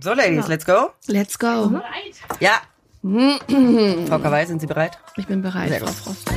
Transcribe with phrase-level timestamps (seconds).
[0.00, 0.92] So, Ladies, let's go.
[1.08, 1.80] Let's go.
[2.40, 2.60] Ja.
[3.02, 4.98] Frau Kawai, sind Sie bereit?
[5.16, 5.88] Ich bin bereit, Sehr Frau.
[5.88, 6.28] Frost.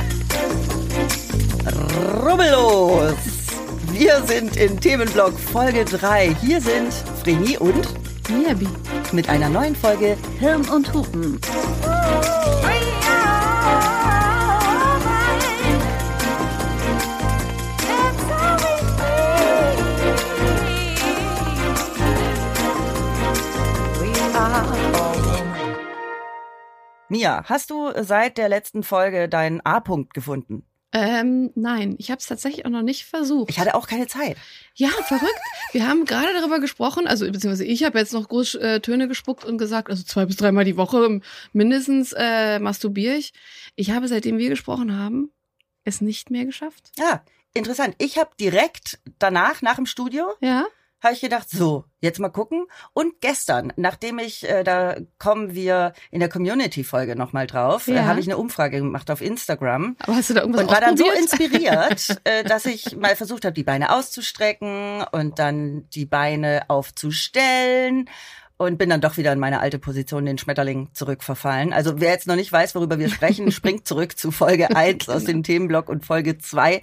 [2.24, 3.14] Rubbellos.
[3.92, 6.34] Wir sind in Themenblock Folge 3.
[6.40, 7.88] Hier sind Vreni und
[8.30, 8.68] Miabi.
[9.12, 11.38] mit einer neuen Folge Hirn und Hupen.
[27.12, 27.44] Mia.
[27.44, 30.64] Hast du seit der letzten Folge deinen A-Punkt gefunden?
[30.94, 33.50] Ähm, nein, ich habe es tatsächlich auch noch nicht versucht.
[33.50, 34.36] Ich hatte auch keine Zeit.
[34.74, 35.40] ja, verrückt.
[35.72, 39.44] Wir haben gerade darüber gesprochen, also beziehungsweise ich habe jetzt noch groß äh, Töne gespuckt
[39.44, 41.20] und gesagt, also zwei bis dreimal die Woche
[41.52, 43.32] mindestens äh, masturbiere ich.
[43.76, 45.30] Ich habe, seitdem wir gesprochen haben,
[45.84, 46.92] es nicht mehr geschafft.
[46.98, 47.22] Ja,
[47.54, 47.94] interessant.
[47.98, 50.64] Ich habe direkt danach, nach dem Studio, Ja.
[51.02, 52.66] Habe ich gedacht, so, jetzt mal gucken.
[52.92, 58.04] Und gestern, nachdem ich, äh, da kommen wir in der Community-Folge nochmal drauf, äh, Ja.
[58.04, 59.96] habe ich eine Umfrage gemacht auf Instagram.
[60.00, 63.44] Aber hast du da irgendwas Und war dann so inspiriert, äh, dass ich mal versucht
[63.44, 68.08] habe, die Beine auszustrecken und dann die Beine aufzustellen
[68.64, 71.72] und bin dann doch wieder in meine alte Position, den Schmetterling, zurückverfallen.
[71.72, 75.24] Also wer jetzt noch nicht weiß, worüber wir sprechen, springt zurück zu Folge 1 aus
[75.24, 76.82] dem Themenblock und Folge 2.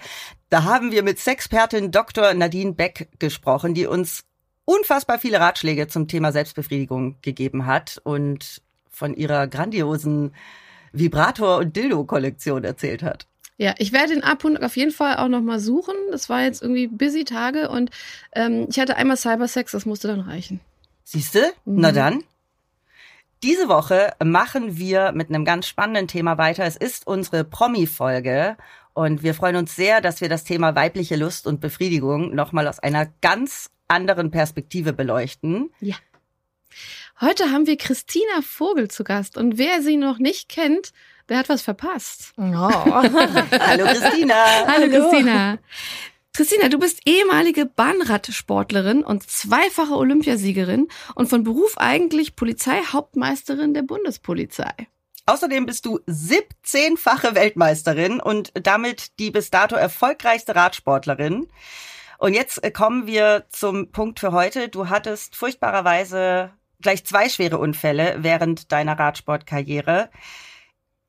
[0.50, 2.34] Da haben wir mit Sexpertin Dr.
[2.34, 4.24] Nadine Beck gesprochen, die uns
[4.66, 10.34] unfassbar viele Ratschläge zum Thema Selbstbefriedigung gegeben hat und von ihrer grandiosen
[10.92, 13.28] Vibrator- und Dildo-Kollektion erzählt hat.
[13.58, 15.96] Ja, ich werde den A-Punkt auf jeden Fall auch nochmal suchen.
[16.12, 17.92] Das war jetzt irgendwie busy Tage und
[18.34, 20.62] ähm, ich hatte einmal Cybersex, das musste dann reichen.
[21.12, 21.54] Siehste?
[21.66, 21.82] Mhm.
[21.82, 22.24] Na dann.
[23.42, 26.66] Diese Woche machen wir mit einem ganz spannenden Thema weiter.
[26.66, 28.58] Es ist unsere Promi-Folge
[28.94, 32.78] und wir freuen uns sehr, dass wir das Thema weibliche Lust und Befriedigung nochmal aus
[32.78, 35.72] einer ganz anderen Perspektive beleuchten.
[37.20, 40.92] Heute haben wir Christina Vogel zu Gast und wer sie noch nicht kennt,
[41.28, 42.34] der hat was verpasst.
[42.38, 44.36] Hallo Christina.
[44.68, 45.58] Hallo, Christina.
[46.40, 54.72] Christina, du bist ehemalige Bahnradsportlerin und zweifache Olympiasiegerin und von Beruf eigentlich Polizeihauptmeisterin der Bundespolizei.
[55.26, 61.50] Außerdem bist du 17-fache Weltmeisterin und damit die bis dato erfolgreichste Radsportlerin.
[62.20, 64.70] Und jetzt äh, kommen wir zum Punkt für heute.
[64.70, 66.52] Du hattest furchtbarerweise
[66.82, 70.10] gleich zwei schwere Unfälle während deiner Radsportkarriere.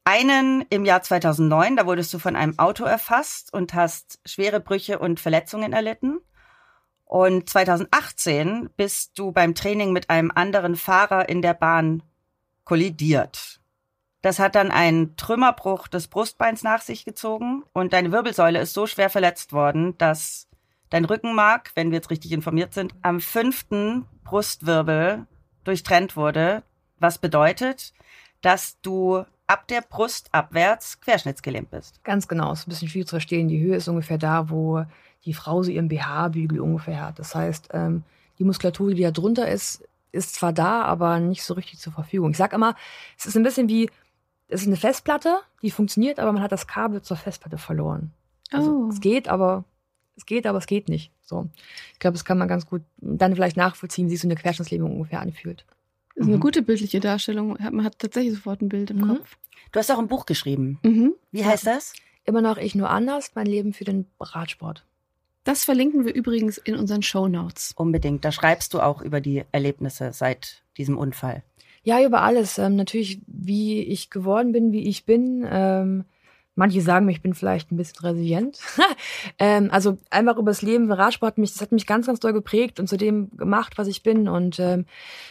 [0.05, 4.99] Einen im Jahr 2009, da wurdest du von einem Auto erfasst und hast schwere Brüche
[4.99, 6.21] und Verletzungen erlitten.
[7.05, 12.03] Und 2018 bist du beim Training mit einem anderen Fahrer in der Bahn
[12.65, 13.61] kollidiert.
[14.23, 18.87] Das hat dann einen Trümmerbruch des Brustbeins nach sich gezogen und deine Wirbelsäule ist so
[18.87, 20.49] schwer verletzt worden, dass
[20.91, 25.27] dein Rückenmark, wenn wir jetzt richtig informiert sind, am fünften Brustwirbel
[25.65, 26.63] durchtrennt wurde,
[26.99, 27.93] was bedeutet,
[28.43, 32.03] dass du ab der Brust abwärts querschnittsgelähmt bist.
[32.05, 33.49] Ganz genau, ist ein bisschen schwierig zu verstehen.
[33.49, 34.85] Die Höhe ist ungefähr da, wo
[35.25, 37.19] die Frau so ihren BH-Bügel ungefähr hat.
[37.19, 38.05] Das heißt, ähm,
[38.39, 42.31] die Muskulatur, die da drunter ist, ist zwar da, aber nicht so richtig zur Verfügung.
[42.31, 42.75] Ich sag immer,
[43.19, 43.91] es ist ein bisschen wie,
[44.49, 48.13] es ist eine Festplatte, die funktioniert, aber man hat das Kabel zur Festplatte verloren.
[48.53, 48.89] Also Oh.
[48.91, 49.65] es geht, aber
[50.17, 51.13] es geht, aber es geht nicht.
[51.23, 51.49] So,
[51.93, 54.93] ich glaube, das kann man ganz gut dann vielleicht nachvollziehen, wie sich so eine Querschnittslähmung
[54.93, 55.65] ungefähr anfühlt.
[56.17, 56.41] Das ist eine Mhm.
[56.41, 57.57] gute bildliche Darstellung.
[57.71, 59.09] Man hat tatsächlich sofort ein Bild im Mhm.
[59.17, 59.37] Kopf.
[59.73, 60.79] Du hast auch ein Buch geschrieben.
[60.83, 61.15] Mhm.
[61.31, 61.95] Wie heißt das?
[62.25, 64.85] Immer noch ich nur anders, mein Leben für den Radsport.
[65.45, 67.73] Das verlinken wir übrigens in unseren Show Notes.
[67.77, 68.25] Unbedingt.
[68.25, 71.43] Da schreibst du auch über die Erlebnisse seit diesem Unfall.
[71.83, 72.59] Ja, über alles.
[72.59, 75.47] Ähm, natürlich, wie ich geworden bin, wie ich bin.
[75.51, 76.05] Ähm,
[76.55, 78.61] manche sagen mir, ich bin vielleicht ein bisschen resilient.
[79.39, 82.35] ähm, also einfach über das Leben, Radsport, hat mich, das hat mich ganz, ganz doll
[82.35, 84.29] geprägt und zu dem gemacht, was ich bin.
[84.29, 84.85] Und ähm,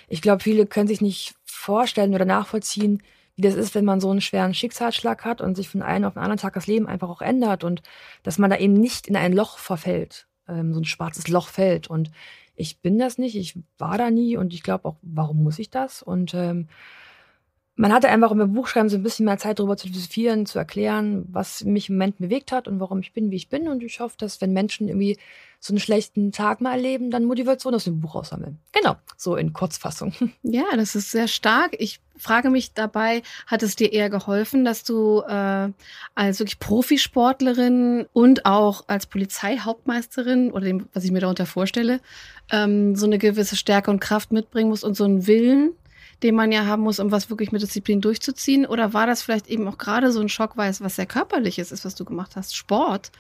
[0.08, 3.04] ich glaube, viele können sich nicht vorstellen oder nachvollziehen,
[3.40, 6.16] wie das ist, wenn man so einen schweren Schicksalsschlag hat und sich von einem auf
[6.16, 7.82] den anderen Tag das Leben einfach auch ändert und
[8.22, 11.90] dass man da eben nicht in ein Loch verfällt, ähm, so ein schwarzes Loch fällt.
[11.90, 12.12] Und
[12.58, 15.70] ich bin das nicht, ich war da nie und ich glaube auch, warum muss ich
[15.70, 16.04] das?
[16.04, 16.68] Und ähm,
[17.80, 21.26] man hatte einfach im Buchschreiben so ein bisschen mehr Zeit darüber zu philosophieren, zu erklären,
[21.32, 23.70] was mich im Moment bewegt hat und warum ich bin, wie ich bin.
[23.70, 25.18] Und ich hoffe, dass wenn Menschen irgendwie
[25.62, 28.60] so einen schlechten Tag mal erleben, dann Motivation aus dem Buch aussammeln.
[28.74, 30.14] Genau, so in Kurzfassung.
[30.44, 31.76] Ja, das ist sehr stark.
[31.80, 35.70] Ich frage mich dabei, hat es dir eher geholfen, dass du äh,
[36.16, 42.02] als wirklich Profisportlerin und auch als Polizeihauptmeisterin oder dem, was ich mir darunter vorstelle,
[42.52, 45.76] ähm, so eine gewisse Stärke und Kraft mitbringen musst und so einen Willen,
[46.24, 48.66] den man ja haben muss, um was wirklich mit Disziplin durchzuziehen?
[48.66, 51.72] Oder war das vielleicht eben auch gerade so ein Schock, weil es was sehr körperliches
[51.72, 53.12] ist, was du gemacht hast, Sport,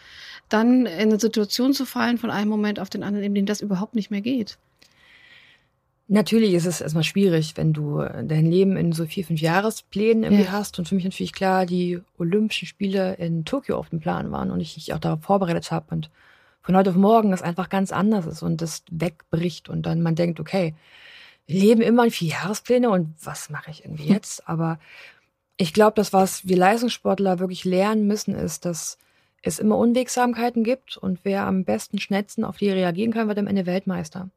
[0.50, 3.62] dann in eine Situation zu fallen von einem Moment auf den anderen, in dem das
[3.62, 4.58] überhaupt nicht mehr geht?
[6.12, 10.46] Natürlich ist es erstmal schwierig, wenn du dein Leben in so vier, fünf Jahresplänen irgendwie
[10.46, 10.52] ja.
[10.52, 10.80] hast.
[10.80, 14.60] Und für mich natürlich klar, die Olympischen Spiele in Tokio auf dem Plan waren und
[14.60, 16.10] ich mich auch darauf vorbereitet habe und
[16.64, 20.16] von heute auf morgen das einfach ganz anders ist und das wegbricht und dann man
[20.16, 20.74] denkt, okay,
[21.50, 24.48] leben immer in vier Jahrespläne und was mache ich irgendwie jetzt?
[24.48, 24.80] Aber
[25.58, 28.98] ich glaube, das, was wir Leistungssportler wirklich lernen müssen, ist, dass
[29.42, 33.48] es immer Unwegsamkeiten gibt und wer am besten schnellsten auf die reagieren kann, wird am
[33.48, 34.30] Ende Weltmeister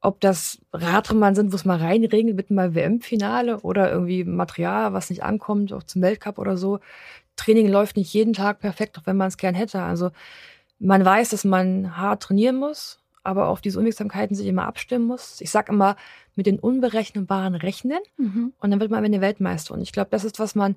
[0.00, 5.10] ob das Radrennbahn sind, wo es mal reinregnet mit mal WM-Finale oder irgendwie Material, was
[5.10, 6.80] nicht ankommt, auch zum Weltcup oder so.
[7.36, 9.82] Training läuft nicht jeden Tag perfekt, auch wenn man es gern hätte.
[9.82, 10.10] Also
[10.78, 15.40] man weiß, dass man hart trainieren muss, aber auf diese Unwegsamkeiten sich immer abstimmen muss.
[15.40, 15.96] Ich sag immer,
[16.34, 18.52] mit den Unberechenbaren rechnen mhm.
[18.58, 19.74] und dann wird man am Ende Weltmeister.
[19.74, 20.76] Und ich glaube, das ist, was man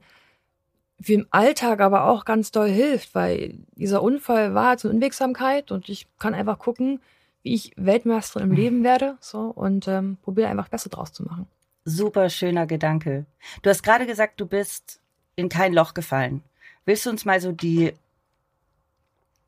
[1.00, 5.88] wie im Alltag aber auch ganz doll hilft, weil dieser Unfall war eine Unwegsamkeit und
[5.88, 7.00] ich kann einfach gucken,
[7.42, 11.48] wie ich Weltmeisterin im Leben werde, so und ähm, probiere einfach Beste draus zu machen.
[11.86, 13.26] Super schöner Gedanke.
[13.62, 15.00] Du hast gerade gesagt, du bist
[15.38, 16.44] in kein Loch gefallen.
[16.84, 17.94] Willst du uns mal so die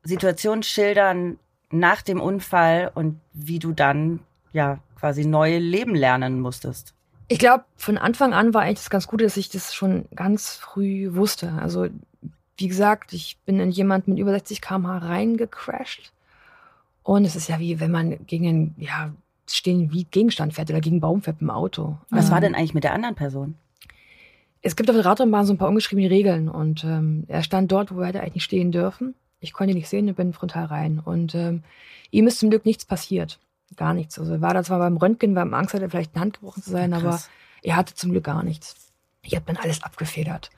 [0.04, 1.38] Situation schildern
[1.72, 4.20] nach dem Unfall und wie du dann
[4.52, 6.94] ja quasi neu leben lernen musstest?
[7.28, 10.54] Ich glaube, von Anfang an war eigentlich das ganz Gute, dass ich das schon ganz
[10.54, 11.52] früh wusste.
[11.60, 11.88] Also,
[12.56, 16.12] wie gesagt, ich bin in jemand mit über 60 km/h reingecrashed
[17.02, 19.12] und es ist ja wie, wenn man gegen einen, ja,
[19.48, 21.98] stehen wie Gegenstand fährt oder gegen einen Baum fährt im Auto.
[22.10, 23.56] Was ähm, war denn eigentlich mit der anderen Person?
[24.62, 27.92] Es gibt auf der Radrennbahn so ein paar ungeschriebene Regeln und ähm, er stand dort,
[27.94, 29.14] wo er hätte eigentlich nicht stehen dürfen.
[29.42, 31.00] Ich konnte ihn nicht sehen und bin frontal rein.
[31.04, 31.62] Und ähm,
[32.10, 33.38] ihm ist zum Glück nichts passiert.
[33.76, 34.18] Gar nichts.
[34.18, 36.62] Also er war da zwar beim Röntgen, weil er Angst hatte, vielleicht eine Hand gebrochen
[36.62, 37.02] zu sein, Krass.
[37.02, 37.20] aber
[37.62, 38.76] er hatte zum Glück gar nichts.
[39.22, 40.50] Ich habe dann alles abgefedert.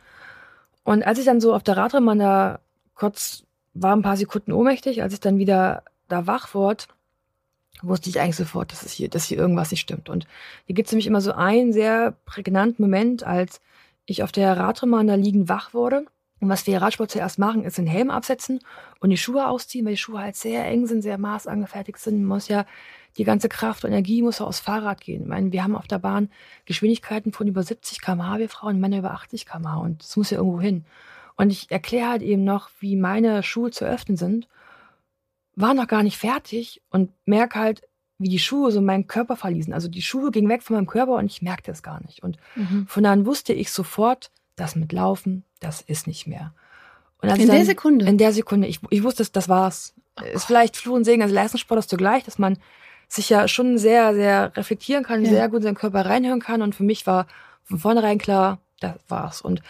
[0.84, 2.60] Und als ich dann so auf der Radrennbahn da
[2.94, 6.84] kurz war ein paar Sekunden ohnmächtig, als ich dann wieder da wach wurde,
[7.82, 10.08] wusste ich eigentlich sofort, dass, es hier, dass hier irgendwas nicht stimmt.
[10.08, 10.26] Und
[10.66, 13.60] hier gibt es nämlich immer so einen sehr prägnanten Moment, als
[14.06, 16.06] ich auf der Radrennbahn da liegen wach wurde.
[16.40, 18.60] Und was wir Radsport zuerst machen, ist den Helm absetzen
[19.00, 22.24] und die Schuhe ausziehen, weil die Schuhe halt sehr eng sind, sehr maßangefertigt sind.
[22.24, 22.66] Muss ja
[23.16, 25.22] die ganze Kraft und Energie muss ja aufs Fahrrad gehen.
[25.22, 26.28] Ich meine, wir haben auf der Bahn
[26.64, 30.38] Geschwindigkeiten von über 70 km/h, wir Frauen, Männer über 80 km/h und das muss ja
[30.38, 30.84] irgendwo hin.
[31.36, 34.48] Und ich erkläre halt eben noch, wie meine Schuhe zu öffnen sind
[35.56, 37.82] war noch gar nicht fertig und merke halt,
[38.18, 39.72] wie die Schuhe so meinen Körper verließen.
[39.72, 42.22] Also die Schuhe gingen weg von meinem Körper und ich merkte es gar nicht.
[42.22, 42.86] Und mhm.
[42.88, 46.52] von dann wusste ich sofort, das mit Laufen, das ist nicht mehr.
[47.22, 48.06] in dann, der Sekunde?
[48.06, 48.68] In der Sekunde.
[48.68, 49.94] Ich, ich wusste, das war's.
[50.20, 52.58] Oh ist vielleicht Fluch und Segen als Leistungssport ist zugleich, dass man
[53.08, 55.30] sich ja schon sehr, sehr reflektieren kann, ja.
[55.30, 56.62] sehr gut in seinen Körper reinhören kann.
[56.62, 57.26] Und für mich war
[57.64, 59.40] von vornherein klar, das war's.
[59.40, 59.62] Und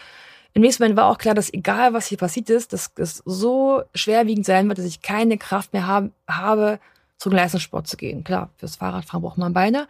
[0.53, 3.83] im nächsten Moment war auch klar, dass egal was hier passiert ist, dass es so
[3.93, 6.79] schwerwiegend sein wird, dass ich keine Kraft mehr hab, habe,
[7.17, 8.23] zum Leistungssport zu gehen.
[8.23, 9.87] Klar, fürs Fahrradfahren braucht man Beine.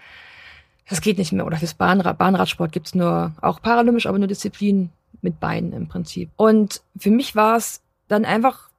[0.90, 1.46] Das geht nicht mehr.
[1.46, 4.92] Oder fürs Bahnrad, Bahnradsport gibt's nur, auch paralympisch, aber nur Disziplin
[5.22, 6.30] mit Beinen im Prinzip.
[6.36, 8.70] Und für mich war es dann einfach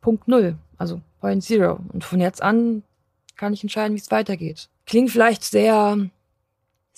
[0.00, 1.80] Punkt Null, also Point Zero.
[1.92, 2.82] Und von jetzt an
[3.36, 4.68] kann ich entscheiden, wie es weitergeht.
[4.86, 6.10] Klingt vielleicht sehr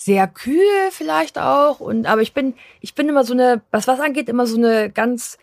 [0.03, 1.79] sehr kühl vielleicht auch.
[1.79, 4.89] Und aber ich bin, ich bin immer so eine, was was angeht, immer so eine
[4.89, 5.37] ganz,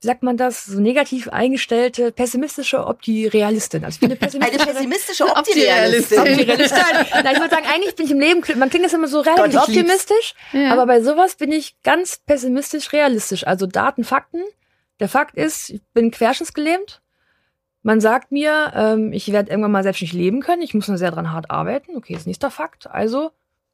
[0.00, 3.84] wie sagt man das, so negativ eingestellte, pessimistische Opti-Realistin.
[3.84, 6.18] Also ich bin eine pessimistische, eine pessimistische Opti-Realistin.
[6.20, 6.78] Opti-Realistin.
[7.12, 9.60] Nein, ich würde sagen, eigentlich bin ich im Leben, man klingt jetzt immer so relativ
[9.60, 10.72] Gott, optimistisch, ja.
[10.72, 13.46] aber bei sowas bin ich ganz pessimistisch realistisch.
[13.46, 14.40] Also Daten, Fakten.
[15.00, 17.00] Der Fakt ist, ich bin querschnittsgelähmt.
[17.82, 20.62] Man sagt mir, ähm, ich werde irgendwann mal selbstständig leben können.
[20.62, 21.96] Ich muss nur sehr dran hart arbeiten.
[21.96, 22.86] Okay, ist nächster Fakt.
[22.86, 23.32] Also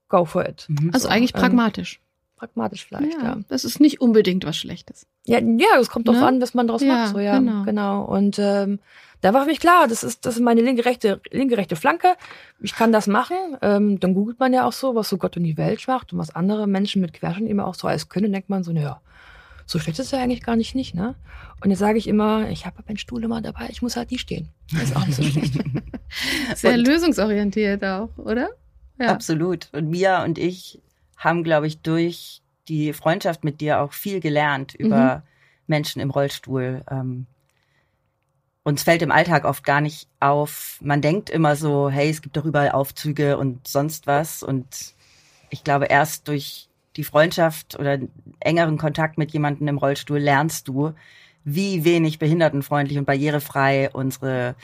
[0.09, 0.67] go for it.
[0.69, 0.91] Mhm.
[0.93, 1.97] Also so, eigentlich ähm, pragmatisch.
[1.97, 2.06] Ähm,
[2.37, 5.07] pragmatisch vielleicht, ja, ja, Das ist nicht unbedingt was Schlechtes.
[5.25, 6.25] Ja, ja, es kommt ne?
[6.25, 7.13] an, was man draus ja, macht.
[7.13, 7.63] So, ja, genau.
[7.65, 8.05] genau.
[8.05, 8.79] Und ähm,
[9.23, 12.15] da war für mich klar, das ist, das ist meine linke rechte, linke rechte Flanke.
[12.61, 13.37] Ich kann das machen.
[13.63, 16.19] Ähm, dann googelt man ja auch so, was so Gott und die Welt macht und
[16.19, 18.33] was andere Menschen mit Querschnitt immer auch so alles können.
[18.33, 19.01] denkt man so, naja,
[19.65, 21.17] so schlecht ist er eigentlich gar nicht, nicht, ne?
[21.63, 24.19] Und jetzt sage ich immer, ich habe meinen Stuhl immer dabei, ich muss halt nie
[24.19, 24.51] stehen.
[24.73, 25.55] Das ist auch nicht so schlecht.
[26.55, 28.51] Sehr und lösungsorientiert auch, oder?
[28.99, 29.09] Ja.
[29.09, 29.69] Absolut.
[29.73, 30.81] Und Mia und ich
[31.17, 35.23] haben, glaube ich, durch die Freundschaft mit dir auch viel gelernt über mhm.
[35.67, 36.83] Menschen im Rollstuhl.
[36.91, 37.27] Ähm,
[38.63, 40.79] uns fällt im Alltag oft gar nicht auf.
[40.83, 44.43] Man denkt immer so, hey, es gibt doch überall Aufzüge und sonst was.
[44.43, 44.95] Und
[45.51, 47.99] ich glaube, erst durch die Freundschaft oder
[48.41, 50.95] engeren Kontakt mit jemandem im Rollstuhl lernst du,
[51.45, 54.57] wie wenig behindertenfreundlich und barrierefrei unsere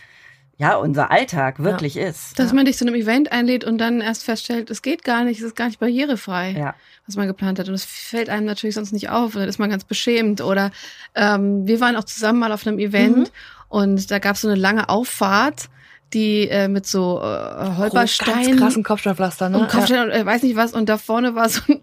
[0.62, 2.06] ja, unser Alltag wirklich ja.
[2.06, 2.38] ist.
[2.38, 2.54] Dass ja.
[2.54, 5.46] man dich zu einem Event einlädt und dann erst feststellt, es geht gar nicht, es
[5.46, 6.74] ist gar nicht barrierefrei, ja.
[7.06, 7.68] was man geplant hat.
[7.68, 9.34] Und es fällt einem natürlich sonst nicht auf.
[9.34, 10.40] Und dann ist man ganz beschämt.
[10.40, 10.70] Oder
[11.16, 13.26] ähm, wir waren auch zusammen mal auf einem Event mhm.
[13.68, 15.68] und da gab es so eine lange Auffahrt
[16.12, 18.50] die äh, mit so äh, Holpersteinen.
[18.50, 19.58] Ganz krassen Kopfsteinpflaster, ne?
[19.58, 20.74] Und Kopfstein und äh, weiß nicht was.
[20.74, 21.80] Und da vorne war so ein,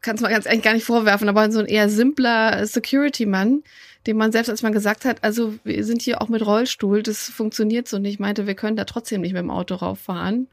[0.00, 3.62] kannst du mal ganz eigentlich gar nicht vorwerfen, aber so ein eher simpler Security-Mann,
[4.06, 7.28] dem man selbst, als man gesagt hat, also wir sind hier auch mit Rollstuhl, das
[7.28, 10.48] funktioniert so nicht, meinte, wir können da trotzdem nicht mit dem Auto rauffahren.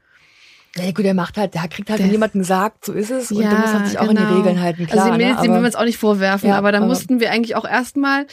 [0.76, 3.40] Ja, gut, der macht halt, der kriegt halt, wenn jemandem sagt, so ist es, und
[3.42, 4.36] Ja, der muss halt sich auch an die genau.
[4.36, 5.06] Regeln halten, klar.
[5.06, 5.34] also dem, ne?
[5.42, 7.64] dem will man es auch nicht vorwerfen, Ja, aber dann aber- mussten wir eigentlich auch
[7.64, 8.26] erstmal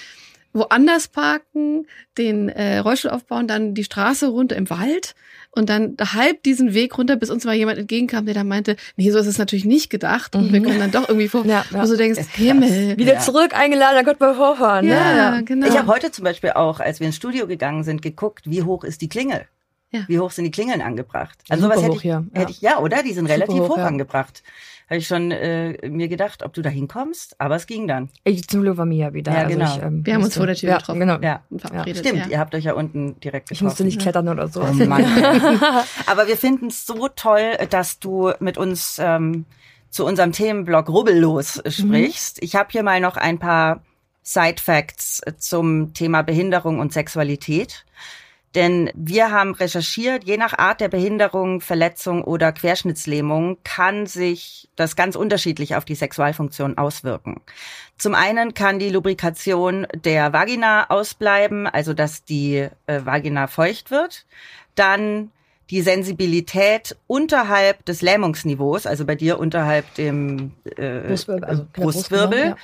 [0.51, 1.85] woanders parken,
[2.17, 5.15] den äh, Rollstuhl aufbauen, dann die Straße runter im Wald
[5.55, 9.09] und dann halb diesen Weg runter, bis uns mal jemand entgegenkam, der dann meinte, nee,
[9.11, 10.65] so ist es natürlich nicht gedacht und wir Mhm.
[10.65, 11.83] können dann doch irgendwie vor, Ja, ja.
[11.83, 12.19] wo du denkst.
[12.35, 12.97] Himmel.
[12.97, 13.19] Wieder Ja.
[13.19, 14.87] zurück eingeladen, dann könnt man vorfahren.
[14.87, 15.43] Ja, ne?
[15.43, 15.67] genau.
[15.67, 18.83] Ich habe heute zum Beispiel auch, als wir ins Studio gegangen sind, geguckt, wie hoch
[18.83, 19.45] ist die Klingel?
[19.91, 20.01] Ja.
[20.07, 21.37] Wie hoch sind die Klingeln angebracht?
[21.47, 22.39] Also Super sowas hätte hoch ich, hier, ja.
[22.41, 23.01] hätte ich, ja, oder?
[23.03, 23.85] Die sind Super relativ hoch, hoch, ja.
[23.87, 24.43] angebracht.
[24.87, 28.09] Habe ich schon äh, mir gedacht, ob du da hinkommst, aber es ging dann.
[28.23, 29.31] Ich, zum Glück war Mia wieder.
[29.31, 29.75] Ja, also genau.
[29.75, 30.99] ich, ähm, Wir haben uns vor der Tür ja, getroffen.
[30.99, 31.17] Genau.
[31.21, 31.41] Ja.
[31.95, 32.27] Stimmt, ja.
[32.27, 33.65] ihr habt euch ja unten direkt Ich getroffen.
[33.65, 34.61] musste nicht klettern oder so.
[34.61, 35.03] Oh Mann.
[36.05, 39.45] Aber wir finden es so toll, dass du mit uns ähm,
[39.89, 42.43] zu unserem Themenblock Rubbellos sprichst.
[42.43, 43.81] Ich habe hier mal noch ein paar
[44.21, 47.85] Side Facts zum Thema Behinderung und Sexualität.
[48.55, 54.95] Denn wir haben recherchiert, je nach Art der Behinderung, Verletzung oder Querschnittslähmung kann sich das
[54.95, 57.41] ganz unterschiedlich auf die Sexualfunktion auswirken.
[57.97, 64.25] Zum einen kann die Lubrikation der Vagina ausbleiben, also dass die äh, Vagina feucht wird.
[64.75, 65.31] Dann
[65.69, 71.81] die Sensibilität unterhalb des Lähmungsniveaus, also bei dir unterhalb dem äh, Brustwirbel, also äh, der
[71.81, 72.39] Brust, Brustwirbel.
[72.39, 72.57] genau, ja.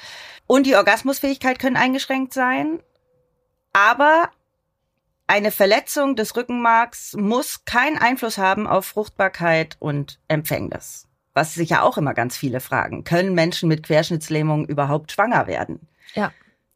[0.47, 2.79] Und die Orgasmusfähigkeit können eingeschränkt sein.
[3.73, 4.29] Aber
[5.27, 11.07] eine Verletzung des Rückenmarks muss keinen Einfluss haben auf Fruchtbarkeit und Empfängnis.
[11.33, 13.05] Was sich ja auch immer ganz viele fragen.
[13.05, 15.87] Können Menschen mit Querschnittslähmung überhaupt schwanger werden?
[16.13, 16.31] Ja.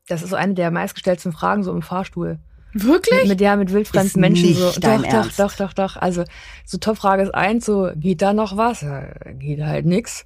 [0.08, 2.40] Das ist so eine der meistgestellten Fragen so im Fahrstuhl.
[2.74, 3.28] Wirklich?
[3.28, 4.80] Mit der mit wildfremden Ist Menschen nicht so.
[4.80, 5.40] dein doch, doch, Ernst.
[5.40, 5.96] doch, doch, doch.
[5.98, 6.26] Also
[6.66, 8.82] so Topfrage ist eins, so geht da noch was?
[8.82, 10.26] Ja, geht halt nix.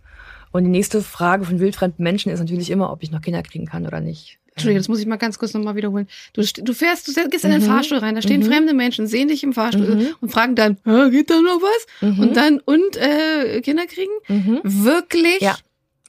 [0.52, 3.68] Und die nächste Frage von wildfremden Menschen ist natürlich immer, ob ich noch Kinder kriegen
[3.68, 4.40] kann oder nicht.
[4.60, 6.08] Entschuldigung, das muss ich mal ganz kurz nochmal wiederholen.
[6.34, 7.66] Du, du fährst, du gehst in den Mhm.
[7.66, 8.46] Fahrstuhl rein, da stehen Mhm.
[8.46, 10.08] fremde Menschen, sehen dich im Fahrstuhl Mhm.
[10.22, 11.86] und fragen dann, "Hä, geht da noch was?
[12.10, 12.20] Mhm.
[12.20, 14.12] Und dann, und äh, Kinder kriegen?
[14.28, 14.62] Mhm.
[14.64, 15.40] Wirklich?
[15.42, 15.56] Ja.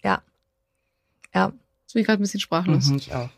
[0.05, 0.23] Ja.
[1.35, 1.53] Ja.
[1.85, 2.87] Jetzt bin ich gerade ein bisschen sprachlos.
[2.89, 3.29] Mhm, ich auch.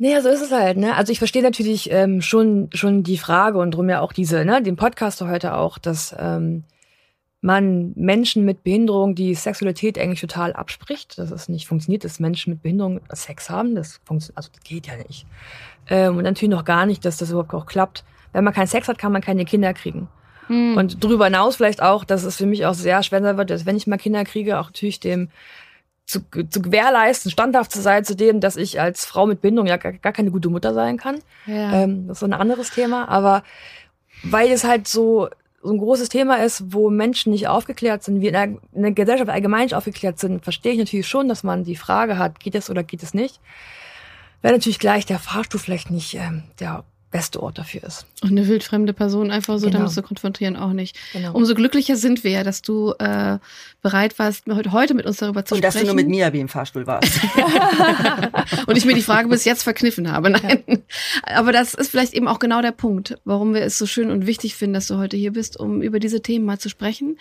[0.00, 0.94] Naja, so ist es halt, ne?
[0.94, 4.62] Also ich verstehe natürlich ähm, schon, schon die Frage und drum ja auch diese, ne,
[4.62, 6.62] den Podcast heute auch, dass ähm,
[7.40, 12.54] man Menschen mit Behinderung die Sexualität eigentlich total abspricht, dass es nicht funktioniert, dass Menschen
[12.54, 15.26] mit Behinderung Sex haben, das funktioniert, also das geht ja nicht.
[15.88, 18.04] Ähm, und natürlich noch gar nicht, dass das überhaupt auch klappt.
[18.32, 20.08] Wenn man keinen Sex hat, kann man keine Kinder kriegen.
[20.48, 20.76] Hm.
[20.76, 23.66] Und darüber hinaus vielleicht auch, dass es für mich auch sehr schwer sein wird, dass
[23.66, 25.28] wenn ich mal Kinder kriege, auch natürlich dem
[26.06, 29.76] zu, zu gewährleisten, standhaft zu sein zu dem, dass ich als Frau mit Bindung ja
[29.76, 31.18] gar, gar keine gute Mutter sein kann.
[31.46, 31.82] ja.
[31.82, 33.08] Ähm, das ist so ein anderes Thema.
[33.08, 33.42] Aber
[34.22, 35.28] weil es halt so,
[35.62, 38.92] so ein großes Thema ist, wo Menschen nicht aufgeklärt sind, wir in der, in der
[38.92, 42.54] Gesellschaft allgemein nicht aufgeklärt sind, verstehe ich natürlich schon, dass man die Frage hat, geht
[42.54, 43.40] es oder geht es nicht.
[44.40, 48.04] Wäre natürlich gleich der Fahrstuhl vielleicht nicht ähm, der beste Ort dafür ist.
[48.22, 49.78] Und eine wildfremde Person einfach so Genau.
[49.78, 50.96] damit zu konfrontieren auch nicht.
[51.14, 51.32] Genau.
[51.32, 53.38] Umso glücklicher sind wir, dass du äh,
[53.80, 55.86] bereit warst, heute, mit uns darüber zu Und dass sprechen.
[55.88, 57.18] du nur mit mir wie im Fahrstuhl warst.
[58.66, 60.30] Und ich mir die Frage bis jetzt verkniffen habe.
[60.30, 60.62] Nein.
[61.22, 64.26] Aber das ist vielleicht eben auch genau der Punkt, warum wir es so schön und
[64.26, 67.18] wichtig finden, dass du heute hier bist, um über diese Themen mal zu sprechen.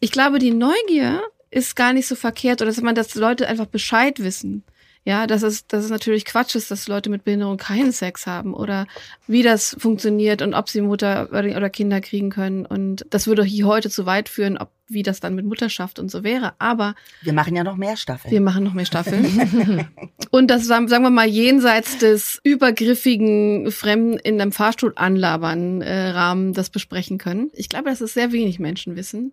[0.00, 3.66] Ich glaube, die Neugier ist gar nicht so verkehrt oder dass man, dass Leute einfach
[3.66, 4.64] Bescheid wissen.
[5.08, 8.52] Ja, dass es, dass es natürlich Quatsch ist, dass Leute mit Behinderung keinen Sex haben
[8.52, 8.86] oder
[9.26, 12.66] wie das funktioniert und ob sie Mutter oder Kinder kriegen können.
[12.66, 16.10] Und das würde hier heute zu weit führen, ob wie das dann mit Mutterschaft und
[16.10, 16.52] so wäre.
[16.58, 18.32] Aber Wir machen ja noch mehr Staffeln.
[18.32, 19.88] wir machen noch mehr Staffeln.
[20.30, 26.08] Und das, sagen sagen wir mal, jenseits des übergriffigen Fremden in einem Fahrstuhl anlabern äh,
[26.10, 27.50] Rahmen das besprechen können.
[27.54, 29.32] Ich glaube, dass es sehr wenig Menschen wissen.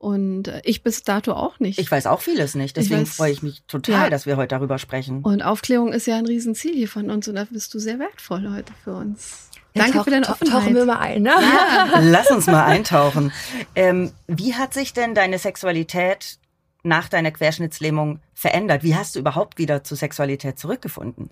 [0.00, 1.78] Und äh, ich bis dato auch nicht.
[1.78, 4.08] Ich weiß auch vieles nicht, Ich deswegen weiß- freue ich mich total, Ja.
[4.10, 5.20] dass wir heute darüber sprechen.
[5.22, 8.50] und Aufklärung ist ja ein Riesenziel hier von uns und da bist du sehr wertvoll
[8.50, 9.50] heute für uns.
[9.74, 10.54] Ja, Danke tauch- für deine Offenheit.
[10.62, 11.32] Tauchen wir mal ein, ne?
[12.00, 13.30] Lass uns mal eintauchen.
[13.74, 16.38] Ähm, wie hat sich denn deine Sexualität
[16.82, 18.82] nach deiner Querschnittslähmung verändert?
[18.82, 21.28] Wie hast du überhaupt wieder zur Sexualität zurückgefunden?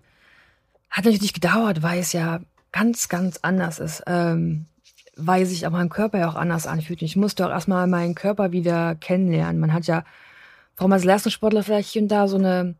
[0.91, 4.03] Hat natürlich gedauert, weil es ja ganz, ganz anders ist.
[4.07, 4.67] Ähm,
[5.19, 7.03] weil sich auch mein Körper ja auch anders anfühlt.
[7.03, 9.61] Ich musste auch erstmal meinen Körper wieder kennenlernen.
[9.61, 10.05] Man hat ja,
[10.77, 12.77] warum als Leistungssportler vielleicht hier und da so eine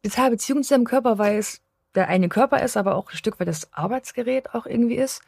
[0.00, 1.60] bizarre Beziehung zu seinem Körper, weil es
[1.94, 5.22] der eine Körper ist, aber auch ein Stück weit das Arbeitsgerät auch irgendwie ist.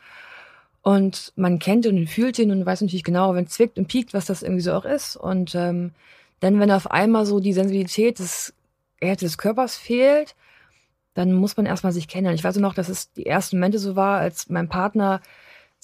[0.83, 3.89] Und man kennt ihn und fühlt ihn und weiß natürlich genau, wenn es zwickt und
[3.89, 5.17] piekt, was das irgendwie so auch ist.
[5.17, 5.93] Und ähm,
[6.41, 8.55] dann, wenn auf einmal so die Sensibilität des,
[9.01, 10.35] des Körpers fehlt,
[11.15, 12.39] dann muss man erstmal sich kennenlernen.
[12.39, 15.21] Ich weiß noch, dass es die ersten Momente so war, als mein Partner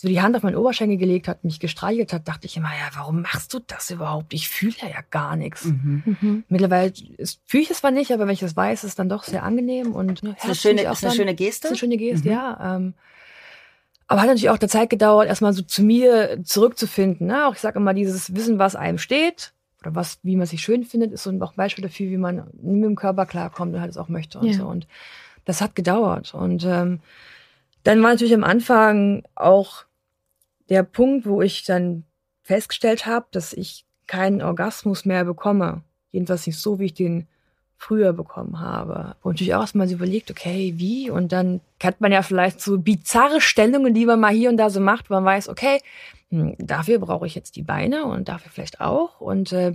[0.00, 2.88] so die Hand auf meinen Oberschenkel gelegt hat, mich gestreichelt hat, dachte ich immer, ja,
[2.94, 4.32] warum machst du das überhaupt?
[4.32, 5.64] Ich fühle ja gar nichts.
[5.64, 6.02] Mhm.
[6.20, 6.44] Mhm.
[6.48, 6.92] Mittlerweile
[7.46, 9.42] fühle ich es zwar nicht, aber wenn ich das weiß, ist es dann doch sehr
[9.42, 11.66] angenehm und ne, ist, eine schöne, ist eine schöne Geste.
[11.66, 12.32] Ist eine schöne Geste, mhm.
[12.32, 12.76] ja.
[12.76, 12.94] Ähm,
[14.06, 17.26] aber hat natürlich auch der Zeit gedauert, erstmal so zu mir zurückzufinden.
[17.26, 17.48] Ne?
[17.48, 20.84] Auch ich sage immer, dieses Wissen, was einem steht oder was, wie man sich schön
[20.84, 23.98] findet, ist so ein Beispiel dafür, wie man mit dem Körper klarkommt und halt es
[23.98, 24.52] auch möchte und ja.
[24.52, 24.66] so.
[24.66, 24.86] Und
[25.44, 26.34] das hat gedauert.
[26.34, 27.00] Und ähm,
[27.82, 29.88] dann war natürlich am Anfang auch
[30.68, 32.04] der Punkt, wo ich dann
[32.42, 35.82] festgestellt habe, dass ich keinen Orgasmus mehr bekomme.
[36.12, 37.26] Jedenfalls nicht so, wie ich den
[37.76, 39.14] früher bekommen habe.
[39.22, 41.10] Und natürlich auch erstmal so überlegt, okay, wie?
[41.10, 44.68] Und dann hat man ja vielleicht so bizarre Stellungen, die man mal hier und da
[44.68, 45.80] so macht, wo man weiß, okay,
[46.30, 49.20] hm, dafür brauche ich jetzt die Beine und dafür vielleicht auch.
[49.20, 49.72] Und äh,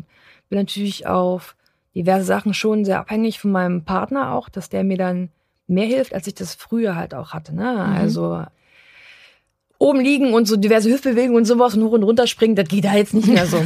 [0.49, 1.55] bin natürlich auf
[1.95, 5.29] diverse Sachen schon sehr abhängig von meinem Partner auch, dass der mir dann
[5.67, 7.55] mehr hilft, als ich das früher halt auch hatte.
[7.55, 7.71] Ne?
[7.71, 7.95] Mhm.
[7.95, 8.45] Also
[9.83, 12.85] oben liegen und so diverse Hüftbewegungen und sowas und hoch und runter springen, das geht
[12.85, 13.57] da jetzt nicht mehr so.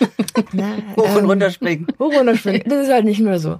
[0.52, 1.86] Na, hoch und ähm, runter springen.
[1.98, 2.62] Hoch und runter springen.
[2.66, 3.58] Das ist halt nicht mehr so.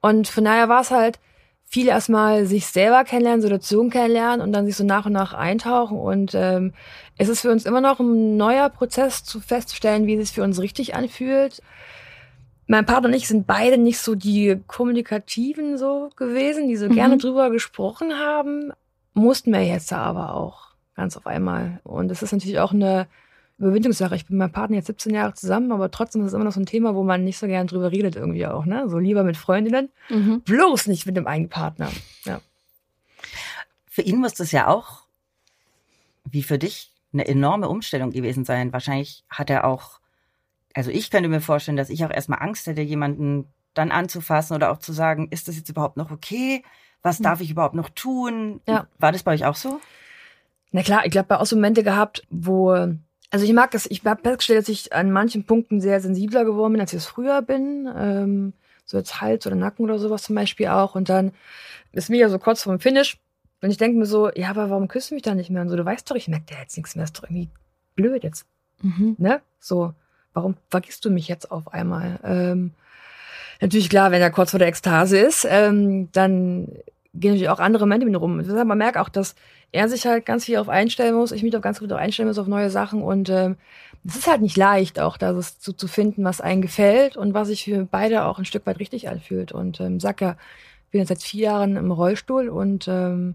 [0.00, 1.18] Und von daher war es halt
[1.64, 5.98] viel erstmal sich selber kennenlernen, Situationen kennenlernen und dann sich so nach und nach eintauchen.
[5.98, 6.72] Und ähm,
[7.18, 10.44] es ist für uns immer noch ein neuer Prozess zu feststellen, wie es sich für
[10.44, 11.62] uns richtig anfühlt.
[12.68, 16.94] Mein Partner und ich sind beide nicht so die Kommunikativen so gewesen, die so mhm.
[16.94, 18.72] gerne drüber gesprochen haben.
[19.14, 20.65] Mussten wir jetzt aber auch
[20.96, 21.80] ganz auf einmal.
[21.84, 23.06] Und es ist natürlich auch eine
[23.58, 24.16] Überwindungssache.
[24.16, 26.52] Ich bin mit meinem Partner jetzt 17 Jahre zusammen, aber trotzdem ist es immer noch
[26.52, 28.88] so ein Thema, wo man nicht so gern drüber redet irgendwie auch, ne?
[28.88, 30.40] So lieber mit Freundinnen, mhm.
[30.42, 31.90] bloß nicht mit dem eigenen Partner.
[32.24, 32.40] Ja.
[33.88, 35.04] Für ihn muss das ja auch,
[36.24, 38.72] wie für dich, eine enorme Umstellung gewesen sein.
[38.74, 40.00] Wahrscheinlich hat er auch,
[40.74, 44.70] also ich könnte mir vorstellen, dass ich auch erstmal Angst hätte, jemanden dann anzufassen oder
[44.70, 46.62] auch zu sagen, ist das jetzt überhaupt noch okay?
[47.00, 47.24] Was mhm.
[47.24, 48.60] darf ich überhaupt noch tun?
[48.68, 48.86] Ja.
[48.98, 49.80] War das bei euch auch so?
[50.72, 54.04] Na klar, ich glaube, bei auch so Momente gehabt, wo, also ich mag es, ich
[54.04, 57.42] habe festgestellt, dass ich an manchen Punkten sehr sensibler geworden bin, als ich es früher
[57.42, 57.88] bin.
[57.96, 58.52] Ähm,
[58.84, 60.94] so jetzt Hals oder Nacken oder sowas zum Beispiel auch.
[60.94, 61.32] Und dann
[61.92, 63.18] ist mir ja so kurz vorm Finish.
[63.62, 65.62] Und ich denke mir so, ja, aber warum küsst du mich da nicht mehr?
[65.62, 67.04] Und so, du weißt doch, ich merke dir jetzt nichts mehr.
[67.04, 67.48] Ist doch irgendwie
[67.94, 68.46] blöd jetzt.
[68.82, 69.16] Mhm.
[69.18, 69.40] Ne?
[69.58, 69.94] So,
[70.34, 72.20] warum vergisst du mich jetzt auf einmal?
[72.22, 72.72] Ähm,
[73.60, 76.68] natürlich klar, wenn er kurz vor der Ekstase ist, ähm, dann
[77.20, 78.36] gehen natürlich auch andere Momente mit rum.
[78.36, 79.34] Man merkt auch, dass
[79.72, 82.28] er sich halt ganz viel auf einstellen muss, ich mich auch ganz gut auf einstellen
[82.28, 83.56] muss auf neue Sachen und ähm,
[84.06, 87.48] es ist halt nicht leicht, auch das zu, zu finden, was einem gefällt und was
[87.48, 89.52] sich für beide auch ein Stück weit richtig anfühlt.
[89.52, 90.36] Und ähm, sag ja,
[90.86, 93.34] ich bin jetzt seit vier Jahren im Rollstuhl und ähm,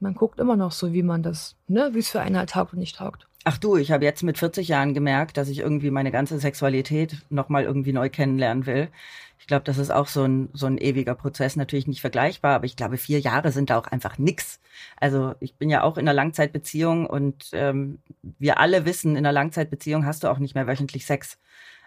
[0.00, 2.72] man guckt immer noch so, wie man das, ne, wie es für einen halt taugt
[2.72, 3.26] und nicht taugt.
[3.44, 7.22] Ach du, ich habe jetzt mit 40 Jahren gemerkt, dass ich irgendwie meine ganze Sexualität
[7.30, 8.88] nochmal irgendwie neu kennenlernen will.
[9.38, 12.66] Ich glaube, das ist auch so ein, so ein ewiger Prozess, natürlich nicht vergleichbar, aber
[12.66, 14.60] ich glaube, vier Jahre sind da auch einfach nix.
[14.96, 19.32] Also ich bin ja auch in einer Langzeitbeziehung und ähm, wir alle wissen, in einer
[19.32, 21.38] Langzeitbeziehung hast du auch nicht mehr wöchentlich Sex.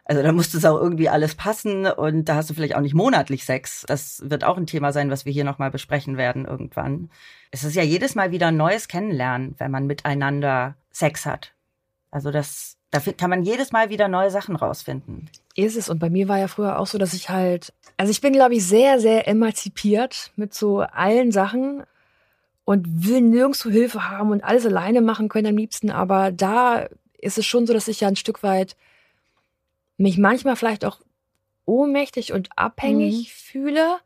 [0.05, 2.95] Also da muss es auch irgendwie alles passen und da hast du vielleicht auch nicht
[2.95, 3.85] monatlich Sex.
[3.87, 7.09] Das wird auch ein Thema sein, was wir hier nochmal besprechen werden irgendwann.
[7.51, 11.53] Es ist ja jedes Mal wieder ein neues Kennenlernen, wenn man miteinander Sex hat.
[12.09, 15.29] Also das da kann man jedes Mal wieder neue Sachen rausfinden.
[15.55, 15.89] Ist es.
[15.89, 18.55] Und bei mir war ja früher auch so, dass ich halt, also ich bin, glaube
[18.55, 21.83] ich, sehr, sehr emanzipiert mit so allen Sachen
[22.65, 25.89] und will nirgendwo Hilfe haben und alles alleine machen können am liebsten.
[25.89, 28.75] Aber da ist es schon so, dass ich ja ein Stück weit
[29.97, 30.99] mich manchmal vielleicht auch
[31.65, 33.25] ohnmächtig und abhängig mhm.
[33.27, 33.97] fühle,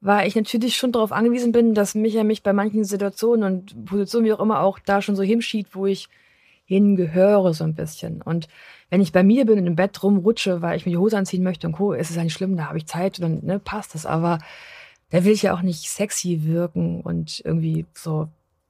[0.00, 3.86] weil ich natürlich schon darauf angewiesen bin, dass mich ja mich bei manchen Situationen und
[3.86, 6.08] Positionen wie auch immer auch da schon so hinschiebt, wo ich
[6.70, 8.22] hingehöre so ein bisschen.
[8.22, 8.46] Und
[8.90, 11.42] wenn ich bei mir bin und im Bett rumrutsche, weil ich mir die Hose anziehen
[11.42, 13.96] möchte und Co., ist es ja nicht schlimm, da habe ich Zeit, dann ne, passt
[13.96, 14.06] das.
[14.06, 14.38] Aber
[15.10, 18.28] da will ich ja auch nicht sexy wirken und irgendwie so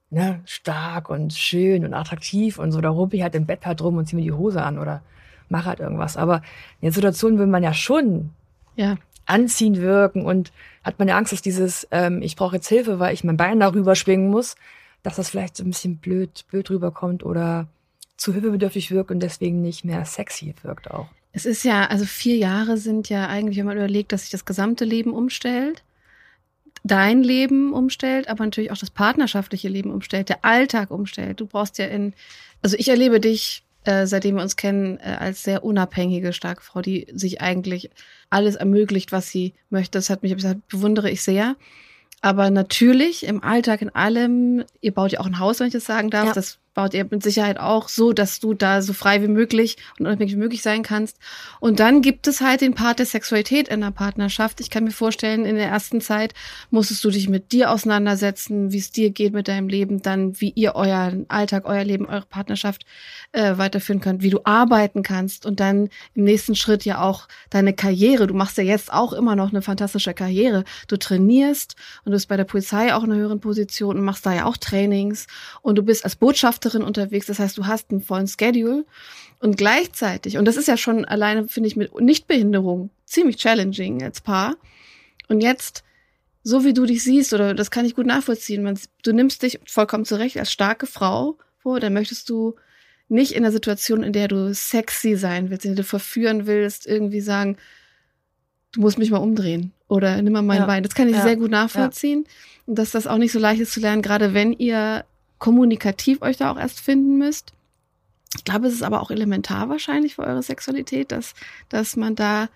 [0.09, 2.81] ne, stark und schön und attraktiv und so.
[2.81, 5.03] Da ruppe ich halt im Bett halt rum und ziehe mir die Hose an oder
[5.49, 6.17] mache halt irgendwas.
[6.17, 6.37] Aber
[6.79, 8.31] in der Situation will man ja schon
[8.75, 8.95] ja.
[9.27, 10.51] anziehen wirken und
[10.83, 13.59] hat man ja Angst, dass dieses, ähm, ich brauche jetzt Hilfe, weil ich mein Bein
[13.59, 14.55] darüber schwingen muss,
[15.03, 17.67] dass das vielleicht so ein bisschen blöd, blöd rüberkommt oder
[18.21, 21.07] zu hilfebedürftig wirkt und deswegen nicht mehr sexy wirkt auch.
[21.33, 24.45] Es ist ja, also vier Jahre sind ja eigentlich, wenn man überlegt, dass sich das
[24.45, 25.81] gesamte Leben umstellt,
[26.83, 31.39] dein Leben umstellt, aber natürlich auch das partnerschaftliche Leben umstellt, der Alltag umstellt.
[31.39, 32.13] Du brauchst ja in,
[32.61, 36.81] also ich erlebe dich, äh, seitdem wir uns kennen, äh, als sehr unabhängige, starke Frau,
[36.81, 37.89] die sich eigentlich
[38.29, 39.97] alles ermöglicht, was sie möchte.
[39.97, 41.55] Das hat mich, das bewundere ich sehr.
[42.21, 45.85] Aber natürlich im Alltag, in allem, ihr baut ja auch ein Haus, wenn ich das
[45.85, 46.33] sagen darf, ja.
[46.33, 50.05] das baut ihr mit Sicherheit auch so, dass du da so frei wie möglich und
[50.07, 51.17] unabhängig wie möglich sein kannst.
[51.59, 54.61] Und dann gibt es halt den Part der Sexualität in der Partnerschaft.
[54.61, 56.33] Ich kann mir vorstellen, in der ersten Zeit
[56.69, 60.51] musstest du dich mit dir auseinandersetzen, wie es dir geht mit deinem Leben, dann wie
[60.51, 62.85] ihr euren Alltag, euer Leben, eure Partnerschaft
[63.33, 67.73] äh, weiterführen könnt, wie du arbeiten kannst und dann im nächsten Schritt ja auch deine
[67.73, 68.27] Karriere.
[68.27, 70.63] Du machst ja jetzt auch immer noch eine fantastische Karriere.
[70.87, 74.25] Du trainierst und du bist bei der Polizei auch in einer höheren Position und machst
[74.25, 75.27] da ja auch Trainings
[75.61, 77.25] und du bist als Botschafter Botschafterin unterwegs.
[77.25, 78.85] Das heißt, du hast einen vollen Schedule
[79.39, 84.21] und gleichzeitig, und das ist ja schon alleine, finde ich, mit Nichtbehinderung ziemlich challenging als
[84.21, 84.55] Paar.
[85.27, 85.83] Und jetzt,
[86.43, 89.59] so wie du dich siehst, oder das kann ich gut nachvollziehen, man, du nimmst dich
[89.65, 92.55] vollkommen zurecht als starke Frau vor, dann möchtest du
[93.09, 96.87] nicht in der Situation, in der du sexy sein willst, in der du verführen willst,
[96.87, 97.57] irgendwie sagen,
[98.71, 100.65] du musst mich mal umdrehen oder nimm mal mein ja.
[100.65, 100.83] Bein.
[100.83, 101.23] Das kann ich ja.
[101.23, 102.23] sehr gut nachvollziehen.
[102.25, 102.31] Ja.
[102.67, 105.03] Und dass das auch nicht so leicht ist zu lernen, gerade wenn ihr
[105.41, 107.51] kommunikativ euch da auch erst finden müsst.
[108.37, 111.33] Ich glaube, es ist aber auch elementar wahrscheinlich für eure Sexualität, dass,
[111.67, 112.47] dass man da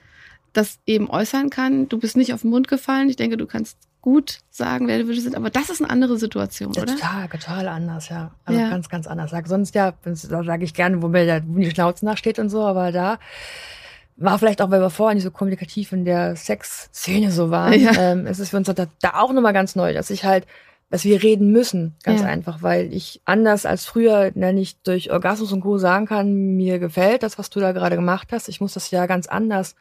[0.53, 1.89] das eben äußern kann.
[1.89, 3.09] Du bist nicht auf den Mund gefallen.
[3.09, 6.73] Ich denke, du kannst gut sagen, wer du willst, aber das ist eine andere Situation,
[6.73, 6.93] ja, oder?
[6.95, 8.31] Total, total anders, ja.
[8.45, 8.69] Also ja.
[8.69, 9.31] ganz, ganz anders.
[9.31, 12.91] Sag sonst ja, da sage ich gerne, wo mir die Schnauze nachsteht und so, aber
[12.91, 13.17] da
[14.15, 17.91] war vielleicht auch, weil wir vorher nicht so kommunikativ in der Sexszene so waren, ja.
[17.97, 20.45] ähm, ist es für uns da, da auch nochmal ganz neu, dass ich halt
[20.89, 22.27] dass wir reden müssen, ganz ja.
[22.27, 25.77] einfach, weil ich anders als früher na, nicht durch Orgasmus und Co.
[25.77, 28.49] sagen kann, mir gefällt das, was du da gerade gemacht hast.
[28.49, 29.75] Ich muss das ja ganz anders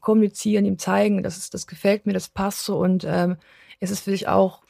[0.00, 3.36] kommunizieren, ihm zeigen, das ist, das gefällt mir, das passt so und ähm,
[3.80, 4.62] es ist für dich auch,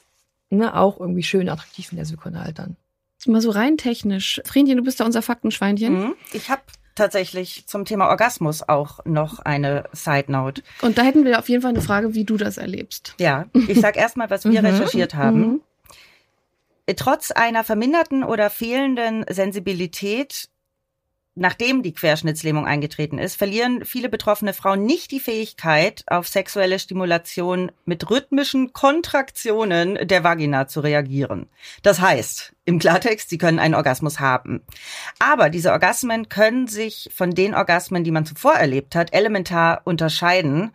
[0.48, 2.76] ne, auch irgendwie schön attraktiv in der Sekunde halt dann.
[3.26, 4.40] Mal so rein technisch.
[4.44, 5.98] Friedchen, du bist da unser Faktenschweinchen.
[5.98, 6.14] Mhm.
[6.32, 6.62] Ich habe
[6.94, 10.62] tatsächlich zum Thema Orgasmus auch noch eine Side Note.
[10.82, 13.14] Und da hätten wir auf jeden Fall eine Frage, wie du das erlebst.
[13.18, 14.66] Ja, ich sag erstmal, was wir mhm.
[14.66, 15.62] recherchiert haben.
[16.92, 20.50] Trotz einer verminderten oder fehlenden Sensibilität,
[21.34, 27.72] nachdem die Querschnittslähmung eingetreten ist, verlieren viele betroffene Frauen nicht die Fähigkeit, auf sexuelle Stimulation
[27.86, 31.48] mit rhythmischen Kontraktionen der Vagina zu reagieren.
[31.82, 34.60] Das heißt, im Klartext, sie können einen Orgasmus haben.
[35.18, 40.70] Aber diese Orgasmen können sich von den Orgasmen, die man zuvor erlebt hat, elementar unterscheiden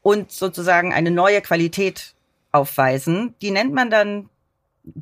[0.00, 2.14] und sozusagen eine neue Qualität
[2.52, 3.34] aufweisen.
[3.42, 4.28] Die nennt man dann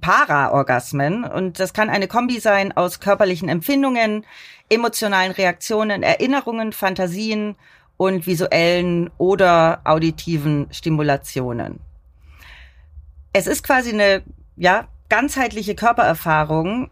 [0.00, 1.24] Para-Orgasmen.
[1.24, 4.26] Und das kann eine Kombi sein aus körperlichen Empfindungen,
[4.68, 7.56] emotionalen Reaktionen, Erinnerungen, Fantasien
[7.96, 11.80] und visuellen oder auditiven Stimulationen.
[13.32, 14.22] Es ist quasi eine,
[14.56, 16.88] ja, ganzheitliche Körpererfahrung,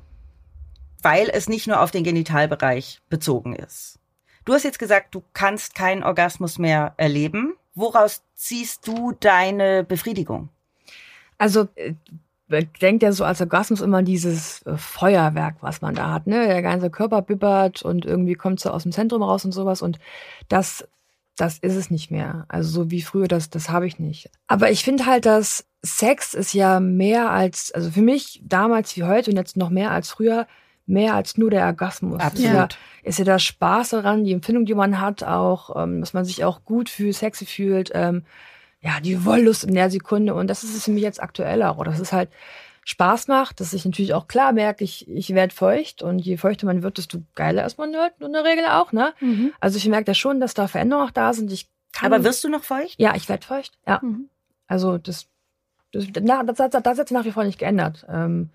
[1.03, 3.98] weil es nicht nur auf den Genitalbereich bezogen ist.
[4.44, 7.55] Du hast jetzt gesagt, du kannst keinen Orgasmus mehr erleben.
[7.74, 10.48] Woraus ziehst du deine Befriedigung?
[11.38, 11.94] Also äh,
[12.49, 16.47] denkt ja so als Orgasmus immer dieses äh, Feuerwerk, was man da hat, ne?
[16.47, 19.99] Der ganze Körper bibbert und irgendwie kommt so aus dem Zentrum raus und sowas und
[20.49, 20.89] das,
[21.37, 22.47] das ist es nicht mehr.
[22.49, 24.31] Also so wie früher, das, das habe ich nicht.
[24.47, 29.05] Aber ich finde halt, dass Sex ist ja mehr als, also für mich damals wie
[29.05, 30.47] heute und jetzt noch mehr als früher,
[30.87, 32.21] mehr als nur der Orgasmus.
[32.21, 32.45] Absolut.
[32.45, 32.69] Ist ja,
[33.03, 36.45] ist ja der Spaß daran, die Empfindung, die man hat, auch, ähm, dass man sich
[36.45, 38.25] auch gut fühlt, sexy fühlt, ähm,
[38.81, 40.35] ja, die Wollust in der Sekunde.
[40.35, 41.83] Und das ist es für mich jetzt aktuell auch.
[41.85, 42.31] Dass es halt
[42.85, 46.67] Spaß macht, dass ich natürlich auch klar merke, ich, ich werde feucht und je feuchter
[46.67, 49.12] man wird, desto geiler ist man halt in der Regel auch, ne?
[49.21, 49.53] Mhm.
[49.61, 51.53] Also ich merke da schon, dass da Veränderungen auch da sind.
[51.53, 52.95] Ich kann, Aber wirst du noch feucht?
[52.99, 54.01] Ja, ich werde feucht, ja.
[54.03, 54.31] Mhm.
[54.69, 55.27] Also das,
[55.93, 58.07] das, das, das, das hat sich nach wie vor nicht geändert.
[58.09, 58.51] Ähm,